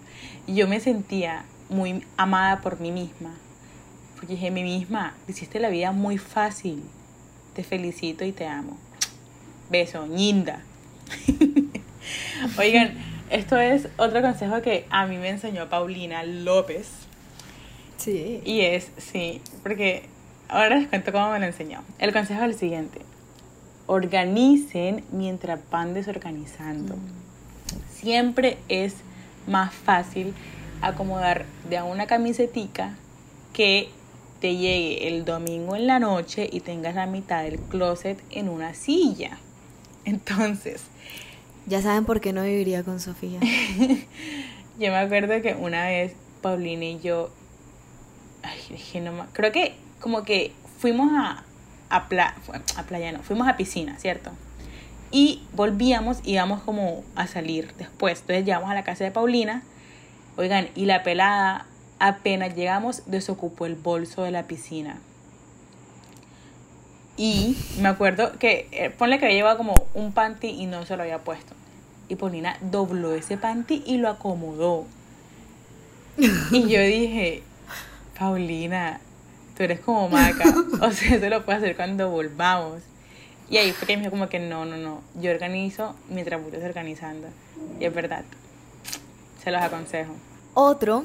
Yo 0.46 0.68
me 0.68 0.78
sentía 0.78 1.44
muy 1.68 2.04
amada 2.16 2.60
por 2.60 2.80
mí 2.80 2.92
misma. 2.92 3.34
Porque 4.14 4.34
dije, 4.34 4.50
mi 4.52 4.62
misma, 4.62 5.14
hiciste 5.26 5.58
la 5.58 5.68
vida 5.68 5.90
muy 5.90 6.16
fácil. 6.16 6.82
Te 7.54 7.64
felicito 7.64 8.24
y 8.24 8.30
te 8.30 8.46
amo. 8.46 8.78
Beso, 9.68 10.06
ñinda. 10.06 10.62
Oigan, 12.58 12.94
esto 13.30 13.58
es 13.58 13.88
otro 13.96 14.22
consejo 14.22 14.62
que 14.62 14.86
a 14.90 15.06
mí 15.06 15.18
me 15.18 15.28
enseñó 15.28 15.68
Paulina 15.68 16.22
López. 16.22 16.88
Sí. 17.96 18.40
Y 18.44 18.60
es, 18.60 18.92
sí, 18.96 19.42
porque 19.64 20.04
ahora 20.48 20.76
les 20.76 20.86
cuento 20.86 21.10
cómo 21.10 21.32
me 21.32 21.40
lo 21.40 21.46
enseñó. 21.46 21.82
El 21.98 22.12
consejo 22.12 22.42
es 22.42 22.50
el 22.50 22.54
siguiente. 22.54 23.00
Organicen 23.88 25.02
mientras 25.10 25.58
van 25.70 25.94
desorganizando. 25.94 26.94
Siempre 27.92 28.58
es 28.68 28.94
más 29.46 29.74
fácil 29.74 30.34
acomodar 30.82 31.46
de 31.68 31.82
una 31.82 32.06
camisetica 32.06 32.94
que 33.52 33.88
te 34.40 34.56
llegue 34.56 35.08
el 35.08 35.24
domingo 35.24 35.74
en 35.74 35.86
la 35.88 35.98
noche 35.98 36.48
y 36.52 36.60
tengas 36.60 36.94
la 36.94 37.06
mitad 37.06 37.42
del 37.42 37.58
closet 37.58 38.22
en 38.30 38.48
una 38.48 38.74
silla. 38.74 39.38
Entonces, 40.04 40.82
Ya 41.66 41.82
saben 41.82 42.04
por 42.04 42.20
qué 42.20 42.32
no 42.32 42.42
viviría 42.44 42.82
con 42.84 43.00
Sofía. 43.00 43.40
yo 44.78 44.90
me 44.90 44.96
acuerdo 44.96 45.42
que 45.42 45.54
una 45.54 45.86
vez 45.86 46.12
Paulina 46.40 46.84
y 46.84 47.00
yo, 47.00 47.30
ay, 48.42 48.76
es 48.76 48.84
que 48.92 49.00
no 49.00 49.12
me- 49.12 49.24
creo 49.32 49.50
que 49.50 49.74
como 50.00 50.22
que 50.24 50.52
fuimos 50.78 51.10
a, 51.14 51.42
a, 51.90 51.96
a 51.96 52.82
playa, 52.84 53.12
no, 53.12 53.22
fuimos 53.22 53.48
a 53.48 53.56
piscina, 53.56 53.96
¿cierto? 53.98 54.30
Y 55.10 55.42
volvíamos, 55.52 56.20
íbamos 56.24 56.62
como 56.62 57.02
a 57.16 57.26
salir 57.26 57.72
después. 57.78 58.20
Entonces 58.20 58.44
llegamos 58.44 58.70
a 58.70 58.74
la 58.74 58.84
casa 58.84 59.04
de 59.04 59.10
Paulina, 59.10 59.62
oigan, 60.36 60.68
y 60.74 60.84
la 60.84 61.02
pelada, 61.02 61.66
apenas 61.98 62.54
llegamos, 62.54 63.02
desocupó 63.06 63.66
el 63.66 63.74
bolso 63.74 64.22
de 64.22 64.30
la 64.30 64.46
piscina. 64.46 64.98
Y 67.16 67.56
me 67.80 67.88
acuerdo 67.88 68.38
que, 68.38 68.68
eh, 68.70 68.90
ponle 68.90 69.18
que 69.18 69.24
había 69.24 69.38
llevado 69.38 69.56
como 69.56 69.74
un 69.94 70.12
panty 70.12 70.48
y 70.48 70.66
no 70.66 70.86
se 70.86 70.96
lo 70.96 71.02
había 71.02 71.18
puesto. 71.18 71.54
Y 72.08 72.14
Paulina 72.14 72.56
dobló 72.60 73.12
ese 73.14 73.36
panty 73.36 73.82
y 73.84 73.96
lo 73.96 74.08
acomodó. 74.08 74.86
Y 76.50 76.68
yo 76.68 76.80
dije, 76.80 77.42
Paulina, 78.18 79.00
tú 79.58 79.64
eres 79.64 79.80
como 79.80 80.08
maca. 80.08 80.54
O 80.80 80.92
sea, 80.92 81.16
eso 81.16 81.28
lo 81.28 81.44
puedes 81.44 81.60
hacer 81.60 81.74
cuando 81.74 82.08
volvamos. 82.08 82.80
Y 83.50 83.56
ahí 83.56 83.72
fue 83.72 83.88
que 83.88 83.96
me 83.96 84.02
dijo 84.02 84.12
como 84.12 84.28
que 84.28 84.38
no, 84.38 84.64
no, 84.64 84.76
no. 84.76 85.02
Yo 85.20 85.32
organizo 85.32 85.96
mientras 86.08 86.40
voy 86.40 86.52
desorganizando. 86.52 87.26
Y 87.80 87.84
es 87.84 87.92
verdad. 87.92 88.24
Se 89.42 89.50
los 89.50 89.60
aconsejo. 89.60 90.14
Otro, 90.54 91.04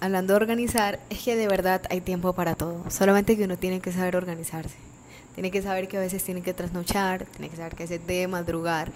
hablando 0.00 0.32
de 0.32 0.36
organizar, 0.36 0.98
es 1.10 1.18
que 1.22 1.36
de 1.36 1.46
verdad 1.46 1.82
hay 1.90 2.00
tiempo 2.00 2.32
para 2.32 2.54
todo. 2.54 2.90
Solamente 2.90 3.36
que 3.36 3.44
uno 3.44 3.58
tiene 3.58 3.80
que 3.80 3.92
saber 3.92 4.16
organizarse. 4.16 4.76
Tiene 5.34 5.50
que 5.50 5.60
saber 5.60 5.86
que 5.86 5.98
a 5.98 6.00
veces 6.00 6.24
tiene 6.24 6.40
que 6.40 6.54
trasnochar, 6.54 7.26
tiene 7.26 7.50
que 7.50 7.56
saber 7.56 7.74
que 7.74 7.84
hacer 7.84 8.00
de 8.00 8.26
madrugar. 8.28 8.92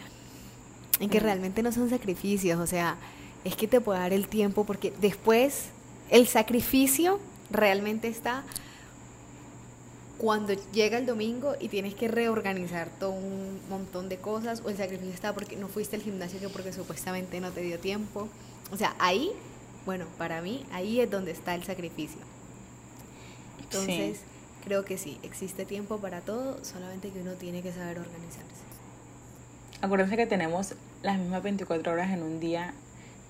Y 1.01 1.09
que 1.09 1.21
realmente 1.21 1.63
no 1.63 1.73
son 1.73 1.91
sacrificios, 1.91 2.59
o 2.59 2.67
sea, 2.67 2.97
es 3.45 3.55
que 3.55 3.69
te 3.69 3.81
puede 3.81 4.01
dar 4.01 4.13
el 4.13 4.29
tiempo 4.29 4.65
porque 4.65 4.93
después 5.01 5.67
el 6.11 6.27
sacrificio 6.27 7.21
realmente 7.51 8.09
está 8.09 8.45
cuando 10.19 10.53
llega 10.73 10.99
el 10.99 11.07
domingo 11.07 11.55
y 11.61 11.69
tienes 11.69 11.95
que 11.95 12.09
reorganizar 12.09 12.89
todo 12.99 13.13
un 13.13 13.61
montón 13.71 14.09
de 14.09 14.19
cosas 14.19 14.63
o 14.65 14.69
el 14.69 14.77
sacrificio 14.77 15.15
está 15.15 15.33
porque 15.33 15.57
no 15.57 15.69
fuiste 15.69 15.97
al 15.97 16.03
gimnasio 16.03 16.41
que 16.41 16.49
porque 16.49 16.73
supuestamente 16.73 17.41
no 17.41 17.53
te 17.53 17.63
dio 17.63 17.79
tiempo. 17.79 18.29
O 18.73 18.77
sea, 18.77 18.95
ahí, 18.99 19.31
bueno, 19.87 20.07
para 20.19 20.43
mí 20.43 20.67
ahí 20.73 21.01
es 21.01 21.09
donde 21.11 21.31
está 21.31 21.55
el 21.55 21.63
sacrificio. 21.63 22.21
Entonces, 23.61 24.21
creo 24.65 24.85
que 24.85 24.99
sí, 24.99 25.19
existe 25.23 25.65
tiempo 25.65 25.99
para 25.99 26.21
todo, 26.21 26.63
solamente 26.65 27.11
que 27.11 27.21
uno 27.21 27.35
tiene 27.35 27.63
que 27.63 27.73
saber 27.73 27.99
organizarse. 27.99 28.63
Acuérdense 29.81 30.17
que 30.17 30.27
tenemos 30.27 30.75
las 31.03 31.19
mismas 31.19 31.43
24 31.43 31.93
horas 31.93 32.11
en 32.11 32.23
un 32.25 32.41
día 32.41 32.75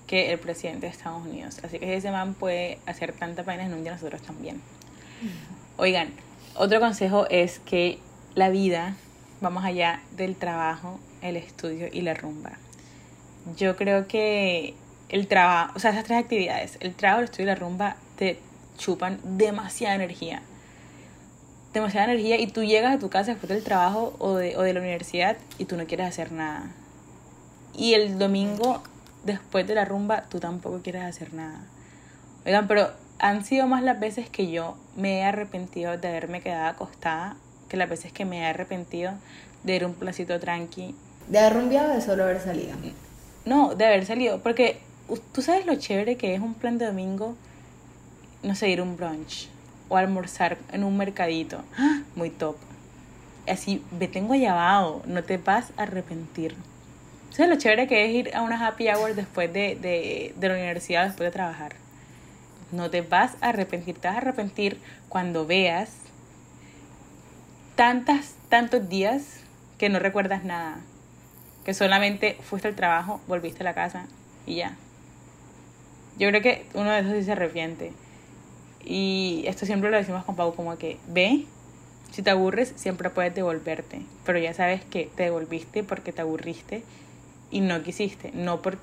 que 0.07 0.31
el 0.31 0.39
presidente 0.39 0.87
de 0.87 0.91
Estados 0.91 1.23
Unidos. 1.23 1.59
Así 1.63 1.77
que 1.77 1.95
ese 1.95 2.09
man 2.09 2.33
puede 2.33 2.79
hacer 2.87 3.13
tantas 3.13 3.45
vainas 3.45 3.67
en 3.67 3.73
un 3.73 3.83
día, 3.83 3.91
nosotros 3.91 4.23
también. 4.23 4.59
Oigan, 5.77 6.13
otro 6.55 6.79
consejo 6.79 7.27
es 7.29 7.59
que 7.59 7.99
la 8.35 8.49
vida 8.49 8.95
va 9.43 9.49
más 9.49 9.65
allá 9.65 10.01
del 10.15 10.35
trabajo, 10.35 10.99
el 11.21 11.35
estudio 11.35 11.87
y 11.91 12.01
la 12.01 12.13
rumba. 12.13 12.51
Yo 13.57 13.75
creo 13.75 14.07
que 14.07 14.73
el 15.09 15.27
trabajo, 15.27 15.73
o 15.75 15.79
sea, 15.79 15.91
esas 15.91 16.03
tres 16.03 16.19
actividades, 16.19 16.77
el 16.81 16.93
trabajo, 16.93 17.19
el 17.19 17.25
estudio 17.25 17.45
y 17.45 17.47
la 17.47 17.55
rumba, 17.55 17.95
te 18.15 18.39
chupan 18.77 19.19
demasiada 19.23 19.95
energía. 19.95 20.41
Demasiada 21.73 22.11
energía 22.11 22.39
y 22.39 22.47
tú 22.47 22.63
llegas 22.63 22.95
a 22.95 22.99
tu 22.99 23.09
casa 23.09 23.31
después 23.31 23.49
del 23.49 23.63
trabajo 23.63 24.15
o 24.19 24.35
de, 24.35 24.57
o 24.57 24.61
de 24.61 24.73
la 24.73 24.79
universidad 24.79 25.37
y 25.57 25.65
tú 25.65 25.77
no 25.77 25.85
quieres 25.85 26.07
hacer 26.07 26.31
nada. 26.31 26.71
Y 27.75 27.93
el 27.93 28.17
domingo, 28.17 28.81
después 29.23 29.67
de 29.67 29.75
la 29.75 29.85
rumba, 29.85 30.23
tú 30.29 30.39
tampoco 30.39 30.81
quieres 30.81 31.03
hacer 31.03 31.33
nada. 31.33 31.61
Oigan, 32.45 32.67
pero 32.67 32.89
han 33.19 33.43
sido 33.43 33.67
más 33.67 33.83
las 33.83 33.99
veces 33.99 34.29
que 34.29 34.49
yo 34.49 34.77
me 34.95 35.19
he 35.19 35.23
arrepentido 35.23 35.97
de 35.97 36.07
haberme 36.07 36.41
quedado 36.41 36.67
acostada 36.67 37.35
que 37.67 37.77
las 37.77 37.89
veces 37.89 38.11
que 38.11 38.25
me 38.25 38.39
he 38.39 38.45
arrepentido 38.45 39.13
de 39.63 39.75
ir 39.75 39.83
a 39.83 39.87
un 39.87 39.93
placito 39.93 40.39
tranqui. 40.39 40.95
¿De 41.27 41.37
haber 41.37 41.53
rumbeado 41.53 41.91
o 41.91 41.95
de 41.95 42.01
solo 42.01 42.23
haber 42.23 42.39
salido? 42.39 42.75
No, 43.45 43.75
de 43.75 43.85
haber 43.85 44.05
salido. 44.05 44.39
Porque 44.39 44.79
tú 45.33 45.41
sabes 45.41 45.65
lo 45.65 45.75
chévere 45.75 46.15
que 46.15 46.33
es 46.33 46.39
un 46.39 46.53
plan 46.53 46.77
de 46.77 46.85
domingo, 46.85 47.35
no 48.41 48.55
sé, 48.55 48.69
ir 48.69 48.79
a 48.79 48.83
un 48.83 48.95
brunch 48.95 49.49
o 49.89 49.97
almorzar 49.97 50.57
en 50.71 50.83
un 50.83 50.97
mercadito. 50.97 51.61
¡Ah! 51.77 52.01
Muy 52.15 52.29
top. 52.29 52.55
Así, 53.47 53.83
me 53.99 54.07
tengo 54.07 54.35
llamado, 54.35 55.01
no 55.05 55.23
te 55.23 55.37
vas 55.37 55.71
a 55.77 55.83
arrepentir. 55.83 56.55
¿Sabes 57.31 57.49
lo 57.49 57.57
chévere 57.57 57.87
que 57.87 58.05
es 58.05 58.11
ir 58.11 58.35
a 58.35 58.41
una 58.41 58.65
happy 58.65 58.89
hour 58.89 59.13
después 59.13 59.51
de, 59.51 59.75
de, 59.75 60.33
de 60.35 60.47
la 60.47 60.53
universidad, 60.55 61.05
después 61.05 61.27
de 61.27 61.31
trabajar? 61.31 61.73
No 62.71 62.89
te 62.89 63.01
vas 63.01 63.35
a 63.41 63.49
arrepentir, 63.49 63.97
te 63.97 64.07
vas 64.07 64.17
a 64.17 64.19
arrepentir 64.19 64.79
cuando 65.09 65.45
veas 65.45 65.91
tantas, 67.75 68.35
tantos 68.49 68.89
días 68.89 69.41
que 69.77 69.89
no 69.89 69.99
recuerdas 69.99 70.43
nada. 70.43 70.79
Que 71.65 71.73
solamente 71.73 72.37
fuiste 72.41 72.67
al 72.67 72.75
trabajo, 72.75 73.21
volviste 73.27 73.61
a 73.61 73.63
la 73.63 73.73
casa 73.73 74.05
y 74.45 74.55
ya. 74.55 74.75
Yo 76.17 76.27
creo 76.29 76.41
que 76.41 76.65
uno 76.73 76.91
de 76.91 76.99
esos 76.99 77.13
sí 77.13 77.23
se 77.23 77.31
arrepiente. 77.31 77.93
Y 78.83 79.43
esto 79.47 79.65
siempre 79.65 79.89
lo 79.89 79.97
decimos 79.97 80.25
con 80.25 80.35
Pau, 80.35 80.53
como 80.53 80.77
que 80.77 80.97
ve, 81.07 81.45
si 82.11 82.21
te 82.21 82.29
aburres, 82.29 82.73
siempre 82.75 83.09
puedes 83.09 83.33
devolverte. 83.33 84.01
Pero 84.25 84.39
ya 84.39 84.53
sabes 84.53 84.83
que 84.83 85.09
te 85.15 85.23
devolviste 85.23 85.83
porque 85.83 86.11
te 86.11 86.21
aburriste 86.21 86.83
y 87.51 87.61
no 87.61 87.81
quisiste, 87.83 88.31
no 88.33 88.61
por 88.61 88.77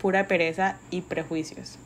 pura 0.00 0.28
pereza 0.28 0.76
y 0.90 1.02
prejuicios. 1.02 1.76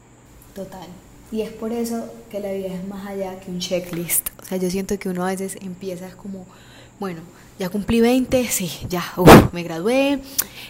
Total. 0.54 0.88
Y 1.32 1.40
es 1.40 1.50
por 1.50 1.72
eso 1.72 2.04
que 2.30 2.38
la 2.38 2.52
vida 2.52 2.68
es 2.68 2.86
más 2.86 3.06
allá 3.06 3.40
que 3.40 3.50
un 3.50 3.58
checklist. 3.58 4.28
O 4.40 4.44
sea, 4.44 4.58
yo 4.58 4.70
siento 4.70 4.98
que 4.98 5.08
uno 5.08 5.24
a 5.24 5.30
veces 5.30 5.56
empieza 5.62 6.10
como 6.12 6.46
bueno, 7.02 7.20
ya 7.58 7.68
cumplí 7.68 8.00
20, 8.00 8.46
sí, 8.48 8.70
ya, 8.88 9.02
uf, 9.16 9.52
me 9.52 9.64
gradué, 9.64 10.20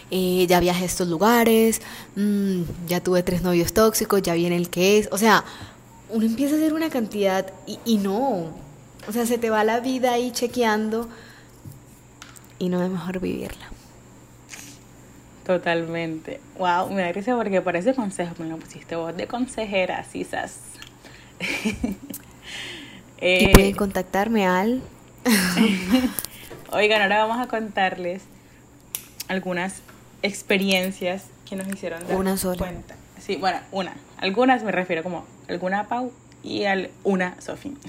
eh, 0.09 0.47
ya 0.47 0.59
viajé 0.59 0.81
a 0.81 0.87
estos 0.87 1.07
lugares, 1.07 1.79
mm, 2.15 2.61
ya 2.87 3.01
tuve 3.01 3.21
tres 3.21 3.43
novios 3.43 3.71
tóxicos, 3.71 4.19
ya 4.23 4.33
viene 4.33 4.55
el 4.55 4.71
que 4.71 4.97
es, 4.97 5.09
o 5.11 5.19
sea, 5.19 5.45
uno 6.09 6.25
empieza 6.25 6.55
a 6.55 6.57
hacer 6.57 6.73
una 6.73 6.89
cantidad 6.89 7.53
y, 7.67 7.77
y 7.85 7.97
no, 7.97 8.47
o 9.07 9.11
sea, 9.11 9.27
se 9.27 9.37
te 9.37 9.51
va 9.51 9.63
la 9.63 9.79
vida 9.79 10.13
ahí 10.13 10.31
chequeando 10.31 11.07
y 12.57 12.69
no 12.69 12.81
es 12.83 12.89
mejor 12.89 13.19
vivirla. 13.19 13.72
Totalmente. 15.45 16.39
Wow, 16.57 16.89
me 16.89 17.01
da 17.01 17.11
risa 17.11 17.35
porque 17.35 17.61
parece 17.61 17.93
consejo 17.93 18.33
me 18.39 18.47
lo 18.47 18.57
pusiste 18.57 18.95
vos 18.95 19.15
de 19.15 19.27
consejera, 19.27 20.03
sisas. 20.05 20.59
y 23.21 23.47
pueden 23.49 23.71
eh, 23.71 23.75
contactarme 23.75 24.47
al... 24.47 24.81
Oigan, 26.71 27.01
ahora 27.01 27.25
vamos 27.25 27.45
a 27.45 27.47
contarles 27.47 28.23
algunas 29.27 29.81
experiencias 30.21 31.25
que 31.47 31.55
nos 31.55 31.67
hicieron 31.67 32.07
dar 32.07 32.17
una 32.17 32.37
sola. 32.37 32.57
cuenta. 32.57 32.95
Sí, 33.19 33.35
bueno, 33.35 33.59
una. 33.71 33.93
Algunas 34.17 34.63
me 34.63 34.71
refiero 34.71 35.03
como 35.03 35.25
alguna 35.47 35.87
Pau 35.87 36.11
y 36.43 36.65
al 36.65 36.89
una 37.03 37.39
Sofi. 37.41 37.75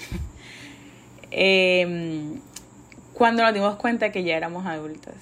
Em, 1.36 2.38
cuando 3.12 3.42
nos 3.42 3.52
dimos 3.52 3.74
cuenta 3.74 4.12
que 4.12 4.22
ya 4.22 4.36
éramos 4.36 4.66
adultas, 4.66 5.14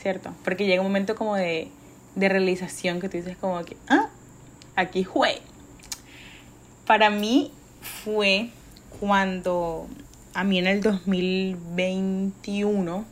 ¿cierto? 0.00 0.32
Porque 0.44 0.66
llega 0.66 0.80
un 0.80 0.88
momento 0.88 1.14
como 1.14 1.36
de, 1.36 1.68
de 2.14 2.28
realización 2.28 3.00
que 3.00 3.08
tú 3.08 3.16
dices 3.16 3.36
como 3.36 3.64
que, 3.64 3.76
ah, 3.88 4.08
aquí 4.76 5.04
fue. 5.04 5.40
Para 6.86 7.10
mí 7.10 7.52
fue 8.04 8.50
cuando 9.00 9.86
a 10.34 10.44
mí 10.44 10.58
en 10.58 10.66
el 10.66 10.80
2021 10.80 13.04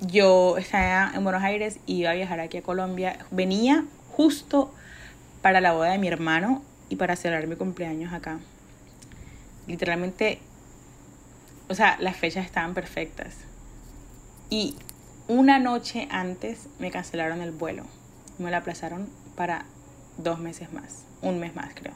yo 0.00 0.58
estaba 0.58 1.12
en 1.14 1.24
Buenos 1.24 1.42
Aires 1.42 1.78
y 1.86 2.00
iba 2.00 2.10
a 2.10 2.14
viajar 2.14 2.40
aquí 2.40 2.58
a 2.58 2.62
Colombia. 2.62 3.18
Venía 3.30 3.84
justo 4.12 4.72
para 5.42 5.60
la 5.60 5.72
boda 5.72 5.90
de 5.90 5.98
mi 5.98 6.08
hermano 6.08 6.62
y 6.88 6.96
para 6.96 7.16
celebrar 7.16 7.48
mi 7.48 7.56
cumpleaños 7.56 8.12
acá. 8.12 8.38
Literalmente 9.66 10.40
o 11.68 11.74
sea, 11.74 11.96
las 12.00 12.16
fechas 12.16 12.46
estaban 12.46 12.74
perfectas. 12.74 13.34
Y 14.50 14.74
una 15.28 15.58
noche 15.58 16.08
antes 16.10 16.68
me 16.78 16.90
cancelaron 16.90 17.42
el 17.42 17.52
vuelo. 17.52 17.84
Me 18.38 18.50
lo 18.50 18.56
aplazaron 18.56 19.08
para 19.36 19.66
dos 20.16 20.38
meses 20.40 20.72
más. 20.72 21.04
Un 21.20 21.38
mes 21.38 21.54
más, 21.54 21.74
creo. 21.74 21.92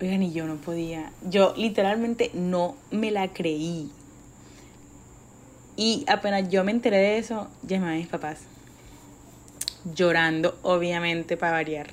Oigan, 0.00 0.22
y 0.22 0.32
yo 0.32 0.46
no 0.46 0.56
podía. 0.56 1.10
Yo 1.28 1.54
literalmente 1.56 2.30
no 2.32 2.76
me 2.92 3.10
la 3.10 3.28
creí. 3.28 3.90
Y 5.76 6.04
apenas 6.08 6.48
yo 6.48 6.62
me 6.62 6.70
enteré 6.70 6.98
de 6.98 7.18
eso, 7.18 7.48
llamé 7.62 7.88
a 7.88 7.96
mis 7.96 8.06
papás. 8.06 8.42
Llorando, 9.94 10.58
obviamente, 10.62 11.36
para 11.36 11.52
variar. 11.52 11.88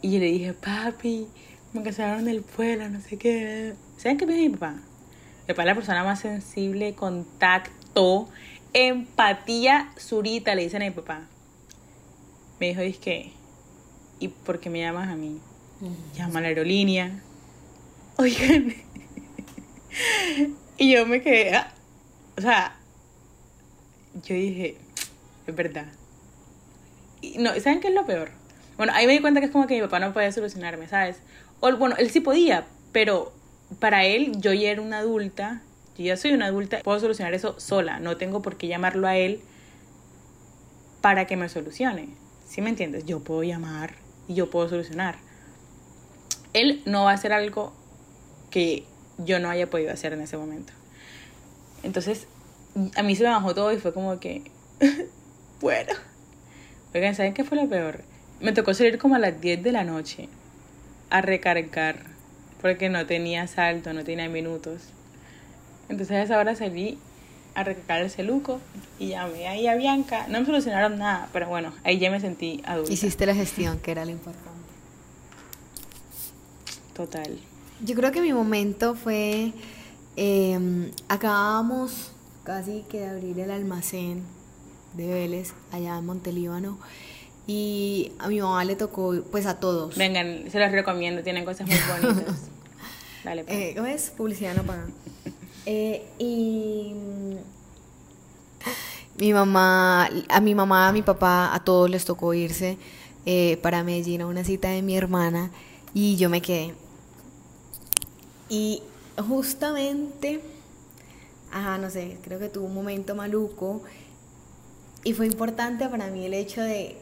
Y 0.00 0.12
yo 0.12 0.18
le 0.20 0.26
dije, 0.26 0.54
papi, 0.54 1.26
me 1.72 1.82
cancelaron 1.82 2.28
el 2.28 2.44
vuelo, 2.56 2.88
no 2.88 3.00
sé 3.00 3.16
qué. 3.16 3.74
¿Saben 3.96 4.16
qué 4.16 4.26
me 4.26 4.34
mi 4.34 4.50
papá? 4.50 4.74
Mi 5.48 5.54
papá 5.54 5.62
es 5.62 5.66
la 5.66 5.74
persona 5.74 6.04
más 6.04 6.20
sensible, 6.20 6.94
empatía, 8.72 9.90
surita, 9.96 10.54
le 10.54 10.62
dicen 10.62 10.82
a 10.82 10.86
mi 10.86 10.90
papá. 10.90 11.22
Me 12.60 12.68
dijo, 12.68 12.80
es 12.80 12.98
que, 12.98 13.32
¿y 14.18 14.28
por 14.28 14.60
qué 14.60 14.70
me 14.70 14.80
llamas 14.80 15.08
a 15.08 15.16
mí? 15.16 15.38
Llama 16.16 16.40
a 16.40 16.42
la 16.42 16.48
aerolínea. 16.48 17.20
Oigan. 18.16 18.74
y 20.76 20.92
yo 20.92 21.06
me 21.06 21.22
quedé, 21.22 21.54
ah, 21.54 21.72
o 22.36 22.40
sea, 22.40 22.76
yo 24.24 24.34
dije, 24.34 24.76
es 25.46 25.54
verdad. 25.54 25.86
Y 27.20 27.38
no, 27.38 27.58
¿saben 27.60 27.80
qué 27.80 27.88
es 27.88 27.94
lo 27.94 28.06
peor? 28.06 28.30
Bueno, 28.76 28.92
ahí 28.94 29.06
me 29.06 29.12
di 29.12 29.20
cuenta 29.20 29.40
que 29.40 29.46
es 29.46 29.52
como 29.52 29.66
que 29.66 29.74
mi 29.74 29.80
papá 29.80 29.98
no 29.98 30.12
podía 30.12 30.30
solucionarme, 30.30 30.88
¿sabes? 30.88 31.20
O 31.60 31.76
bueno, 31.76 31.96
él 31.98 32.10
sí 32.10 32.20
podía, 32.20 32.66
pero 32.92 33.32
para 33.80 34.04
él 34.04 34.40
yo 34.40 34.52
ya 34.52 34.70
era 34.70 34.82
una 34.82 34.98
adulta, 34.98 35.62
yo 36.04 36.16
soy 36.16 36.32
una 36.32 36.46
adulta, 36.46 36.80
puedo 36.84 37.00
solucionar 37.00 37.34
eso 37.34 37.58
sola, 37.58 37.98
no 37.98 38.16
tengo 38.16 38.42
por 38.42 38.56
qué 38.56 38.68
llamarlo 38.68 39.08
a 39.08 39.16
él 39.16 39.40
para 41.00 41.26
que 41.26 41.36
me 41.36 41.48
solucione. 41.48 42.08
¿Sí 42.46 42.62
me 42.62 42.70
entiendes? 42.70 43.04
Yo 43.04 43.20
puedo 43.20 43.42
llamar 43.42 43.94
y 44.26 44.34
yo 44.34 44.50
puedo 44.50 44.68
solucionar. 44.68 45.16
Él 46.52 46.82
no 46.86 47.04
va 47.04 47.10
a 47.10 47.14
hacer 47.14 47.32
algo 47.32 47.72
que 48.50 48.84
yo 49.18 49.38
no 49.38 49.50
haya 49.50 49.68
podido 49.68 49.92
hacer 49.92 50.12
en 50.12 50.22
ese 50.22 50.36
momento. 50.36 50.72
Entonces, 51.82 52.26
a 52.96 53.02
mí 53.02 53.16
se 53.16 53.24
me 53.24 53.30
bajó 53.30 53.54
todo 53.54 53.72
y 53.72 53.78
fue 53.78 53.92
como 53.92 54.18
que, 54.20 54.50
bueno. 55.60 55.92
Oigan, 56.94 57.14
¿saben 57.14 57.34
qué 57.34 57.44
fue 57.44 57.58
lo 57.58 57.68
peor? 57.68 58.02
Me 58.40 58.52
tocó 58.52 58.72
salir 58.72 58.98
como 58.98 59.16
a 59.16 59.18
las 59.18 59.40
10 59.40 59.62
de 59.62 59.72
la 59.72 59.84
noche 59.84 60.28
a 61.10 61.20
recargar 61.20 61.96
porque 62.60 62.88
no 62.88 63.06
tenía 63.06 63.46
salto, 63.46 63.92
no 63.92 64.04
tenía 64.04 64.28
minutos. 64.28 64.92
Entonces 65.88 66.16
a 66.16 66.22
esa 66.22 66.38
hora 66.38 66.54
salí 66.54 66.98
a 67.54 67.64
recargar 67.64 68.02
el 68.02 68.10
celuco 68.10 68.60
y 68.98 69.08
llamé 69.08 69.48
ahí 69.48 69.66
a 69.66 69.74
Bianca. 69.74 70.26
No 70.28 70.40
me 70.40 70.46
solucionaron 70.46 70.98
nada, 70.98 71.28
pero 71.32 71.48
bueno, 71.48 71.72
ahí 71.84 71.98
ya 71.98 72.10
me 72.10 72.20
sentí 72.20 72.62
adulta. 72.64 72.92
Hiciste 72.92 73.26
la 73.26 73.34
gestión, 73.34 73.78
que 73.80 73.90
era 73.90 74.04
lo 74.04 74.10
importante. 74.12 74.48
Total. 76.94 77.38
Yo 77.84 77.94
creo 77.94 78.10
que 78.12 78.20
mi 78.20 78.32
momento 78.32 78.94
fue, 78.94 79.52
eh, 80.16 80.90
acabábamos 81.08 82.12
casi 82.44 82.84
que 82.88 83.00
de 83.00 83.08
abrir 83.08 83.38
el 83.40 83.50
almacén 83.50 84.22
de 84.94 85.06
Vélez, 85.06 85.52
allá 85.70 85.96
en 85.98 86.06
Montelíbano. 86.06 86.78
Y 87.46 88.12
a 88.18 88.28
mi 88.28 88.40
mamá 88.40 88.64
le 88.64 88.76
tocó, 88.76 89.14
pues 89.30 89.46
a 89.46 89.58
todos. 89.58 89.96
Vengan, 89.96 90.50
se 90.50 90.58
los 90.58 90.70
recomiendo, 90.70 91.22
tienen 91.22 91.44
cosas 91.44 91.66
muy 91.66 91.76
bonitas. 92.02 92.34
Dale, 93.24 93.44
pues. 93.44 93.56
eh, 93.56 93.72
¿Cómo 93.74 93.86
es? 93.86 94.10
Publicidad 94.10 94.54
no 94.54 94.64
paga. 94.64 94.86
Eh, 95.66 96.06
y 96.18 96.94
mi 99.18 99.32
mamá, 99.32 100.08
a 100.28 100.40
mi 100.40 100.54
mamá, 100.54 100.88
a 100.88 100.92
mi 100.92 101.02
papá, 101.02 101.54
a 101.54 101.64
todos 101.64 101.90
les 101.90 102.04
tocó 102.04 102.34
irse 102.34 102.78
eh, 103.26 103.58
para 103.62 103.82
Medellín 103.82 104.22
a 104.22 104.26
una 104.26 104.44
cita 104.44 104.70
de 104.70 104.82
mi 104.82 104.96
hermana 104.96 105.50
y 105.92 106.16
yo 106.16 106.30
me 106.30 106.40
quedé. 106.40 106.74
Y 108.48 108.82
justamente, 109.28 110.40
ajá, 111.52 111.78
no 111.78 111.90
sé, 111.90 112.18
creo 112.22 112.38
que 112.38 112.48
tuvo 112.48 112.66
un 112.66 112.74
momento 112.74 113.14
maluco 113.14 113.82
y 115.04 115.12
fue 115.12 115.26
importante 115.26 115.88
para 115.88 116.08
mí 116.08 116.24
el 116.24 116.34
hecho 116.34 116.60
de 116.60 116.96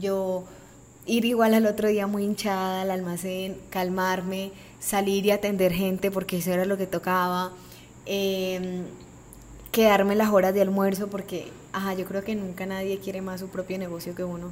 yo 0.00 0.44
ir 1.06 1.24
igual 1.24 1.54
al 1.54 1.66
otro 1.66 1.88
día 1.88 2.06
muy 2.06 2.24
hinchada 2.24 2.82
al 2.82 2.90
almacén, 2.90 3.56
calmarme, 3.70 4.52
salir 4.80 5.24
y 5.26 5.30
atender 5.30 5.72
gente 5.72 6.10
porque 6.10 6.38
eso 6.38 6.50
era 6.50 6.64
lo 6.64 6.76
que 6.76 6.86
tocaba, 6.86 7.52
em, 8.06 8.84
quedarme 9.72 10.14
las 10.16 10.30
horas 10.30 10.54
de 10.54 10.62
almuerzo 10.62 11.08
porque, 11.08 11.48
ajá, 11.72 11.94
yo 11.94 12.04
creo 12.06 12.24
que 12.24 12.34
nunca 12.34 12.66
nadie 12.66 12.98
quiere 12.98 13.20
más 13.20 13.40
su 13.40 13.48
propio 13.48 13.78
negocio 13.78 14.14
que 14.14 14.24
uno. 14.24 14.50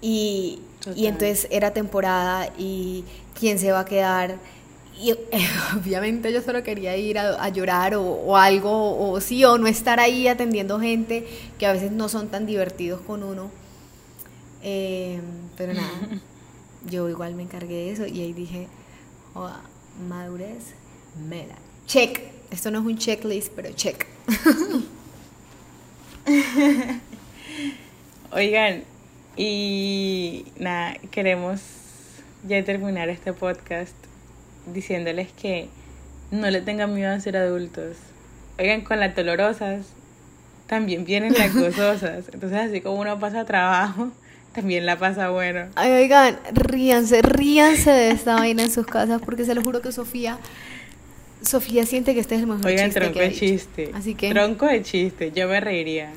Y, 0.00 0.60
y 0.94 1.06
entonces 1.06 1.48
era 1.50 1.72
temporada 1.72 2.50
y 2.58 3.04
quién 3.38 3.58
se 3.58 3.72
va 3.72 3.80
a 3.80 3.84
quedar. 3.84 4.36
Y 5.00 5.12
obviamente 5.76 6.32
yo 6.32 6.42
solo 6.42 6.62
quería 6.62 6.96
ir 6.96 7.18
a, 7.18 7.48
llorar 7.48 7.94
o, 7.94 8.02
o, 8.02 8.36
algo, 8.36 9.10
o 9.10 9.20
sí, 9.20 9.44
o 9.44 9.58
no 9.58 9.66
estar 9.66 9.98
ahí 9.98 10.28
atendiendo 10.28 10.78
gente 10.78 11.26
que 11.58 11.66
a 11.66 11.72
veces 11.72 11.90
no 11.90 12.08
son 12.08 12.28
tan 12.28 12.46
divertidos 12.46 13.00
con 13.00 13.22
uno. 13.22 13.50
Eh, 14.62 15.20
pero 15.56 15.74
nada, 15.74 15.90
yo 16.90 17.08
igual 17.08 17.34
me 17.34 17.42
encargué 17.42 17.74
de 17.74 17.90
eso 17.92 18.06
y 18.06 18.22
ahí 18.22 18.32
dije, 18.32 18.68
oh, 19.34 19.50
madurez, 20.08 20.74
mela. 21.28 21.63
Check. 21.86 22.20
Esto 22.50 22.70
no 22.70 22.80
es 22.80 22.86
un 22.86 22.98
checklist, 22.98 23.52
pero 23.54 23.70
check. 23.72 24.06
Oigan, 28.32 28.84
y 29.36 30.46
nada, 30.58 30.96
queremos 31.10 31.60
ya 32.46 32.64
terminar 32.64 33.08
este 33.08 33.32
podcast 33.32 33.94
diciéndoles 34.72 35.32
que 35.32 35.68
no 36.30 36.50
le 36.50 36.60
tengan 36.62 36.94
miedo 36.94 37.12
a 37.12 37.20
ser 37.20 37.36
adultos. 37.36 37.96
Oigan, 38.58 38.80
con 38.82 39.00
las 39.00 39.14
dolorosas 39.14 39.86
también 40.66 41.04
vienen 41.04 41.34
las 41.34 41.54
gozosas. 41.60 42.24
Entonces, 42.32 42.58
así 42.58 42.80
como 42.80 43.00
uno 43.00 43.18
pasa 43.18 43.44
trabajo, 43.44 44.10
también 44.54 44.86
la 44.86 44.98
pasa 44.98 45.28
bueno. 45.30 45.66
Ay, 45.74 45.92
oigan, 45.92 46.38
ríanse, 46.52 47.20
ríanse 47.22 47.90
de 47.90 48.10
esta 48.10 48.36
vaina 48.36 48.62
en 48.62 48.70
sus 48.70 48.86
casas 48.86 49.20
porque 49.24 49.44
se 49.44 49.54
lo 49.54 49.62
juro 49.62 49.82
que 49.82 49.92
Sofía 49.92 50.38
Sofía 51.44 51.86
siente 51.86 52.14
que 52.14 52.20
este 52.20 52.34
es 52.36 52.42
el 52.42 52.46
mejor 52.46 52.66
oigan, 52.66 52.86
chiste 52.86 53.00
tronco 53.00 53.18
de 53.18 53.32
chiste. 53.32 53.90
Así 53.94 54.14
que 54.14 54.30
tronco 54.30 54.66
de 54.66 54.82
chiste, 54.82 55.32
yo 55.32 55.48
me 55.48 55.60
reiría. 55.60 56.12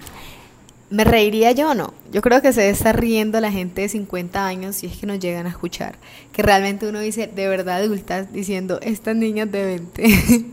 ¿Me 0.89 1.03
reiría 1.03 1.51
yo 1.51 1.71
o 1.71 1.73
no? 1.73 1.93
Yo 2.13 2.21
creo 2.21 2.41
que 2.41 2.53
se 2.53 2.69
está 2.69 2.93
riendo 2.93 3.41
la 3.41 3.51
gente 3.51 3.81
de 3.81 3.89
50 3.89 4.45
años 4.45 4.77
si 4.77 4.87
es 4.87 4.97
que 4.97 5.05
nos 5.05 5.19
llegan 5.19 5.45
a 5.45 5.49
escuchar. 5.49 5.95
Que 6.31 6.43
realmente 6.43 6.87
uno 6.87 7.01
dice, 7.01 7.27
de 7.27 7.47
verdad 7.49 7.81
adultas, 7.81 8.31
diciendo, 8.31 8.79
estas 8.81 9.15
niñas 9.17 9.51
de 9.51 9.65
20, 9.65 10.03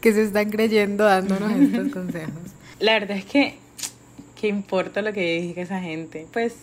que 0.00 0.12
se 0.12 0.22
están 0.22 0.50
creyendo 0.50 1.04
dándonos 1.04 1.50
estos 1.52 1.88
consejos. 1.92 2.34
La 2.78 2.92
verdad 2.92 3.16
es 3.16 3.24
que, 3.24 3.56
¿qué 4.40 4.46
importa 4.46 5.02
lo 5.02 5.12
que 5.12 5.40
diga 5.40 5.62
esa 5.62 5.80
gente? 5.80 6.28
Pues 6.32 6.54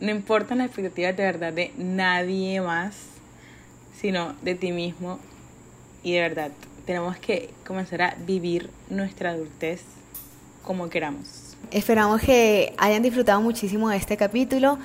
no 0.00 0.10
importan 0.10 0.58
las 0.58 0.66
expectativas 0.66 1.16
de 1.16 1.22
verdad 1.22 1.52
de 1.54 1.72
nadie 1.78 2.60
más, 2.60 2.96
sino 3.98 4.34
de 4.42 4.54
ti 4.54 4.72
mismo. 4.72 5.18
Y 6.02 6.12
de 6.12 6.20
verdad, 6.20 6.52
tenemos 6.88 7.18
que 7.18 7.50
comenzar 7.66 8.00
a 8.00 8.14
vivir 8.26 8.70
nuestra 8.88 9.32
adultez 9.32 9.82
como 10.64 10.88
queramos. 10.88 11.54
Esperamos 11.70 12.22
que 12.22 12.74
hayan 12.78 13.02
disfrutado 13.02 13.42
muchísimo 13.42 13.90
de 13.90 13.98
este 13.98 14.16
capítulo. 14.16 14.78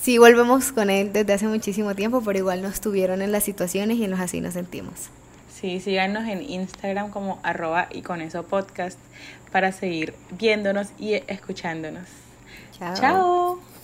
Sí, 0.00 0.18
volvemos 0.18 0.70
con 0.70 0.88
él 0.88 1.12
desde 1.12 1.32
hace 1.32 1.48
muchísimo 1.48 1.96
tiempo, 1.96 2.22
pero 2.24 2.38
igual 2.38 2.62
nos 2.62 2.80
tuvieron 2.80 3.22
en 3.22 3.32
las 3.32 3.42
situaciones 3.42 3.96
y 3.96 4.04
en 4.04 4.12
los 4.12 4.20
así 4.20 4.40
nos 4.40 4.54
sentimos. 4.54 5.08
Sí, 5.52 5.80
síganos 5.80 6.28
en 6.28 6.48
Instagram 6.48 7.10
como 7.10 7.40
arroba 7.42 7.88
y 7.90 8.02
con 8.02 8.20
eso 8.20 8.44
podcast 8.44 8.96
para 9.50 9.72
seguir 9.72 10.14
viéndonos 10.30 10.90
y 10.96 11.14
escuchándonos. 11.26 12.04
Chao. 12.78 12.94
Chao. 12.94 13.75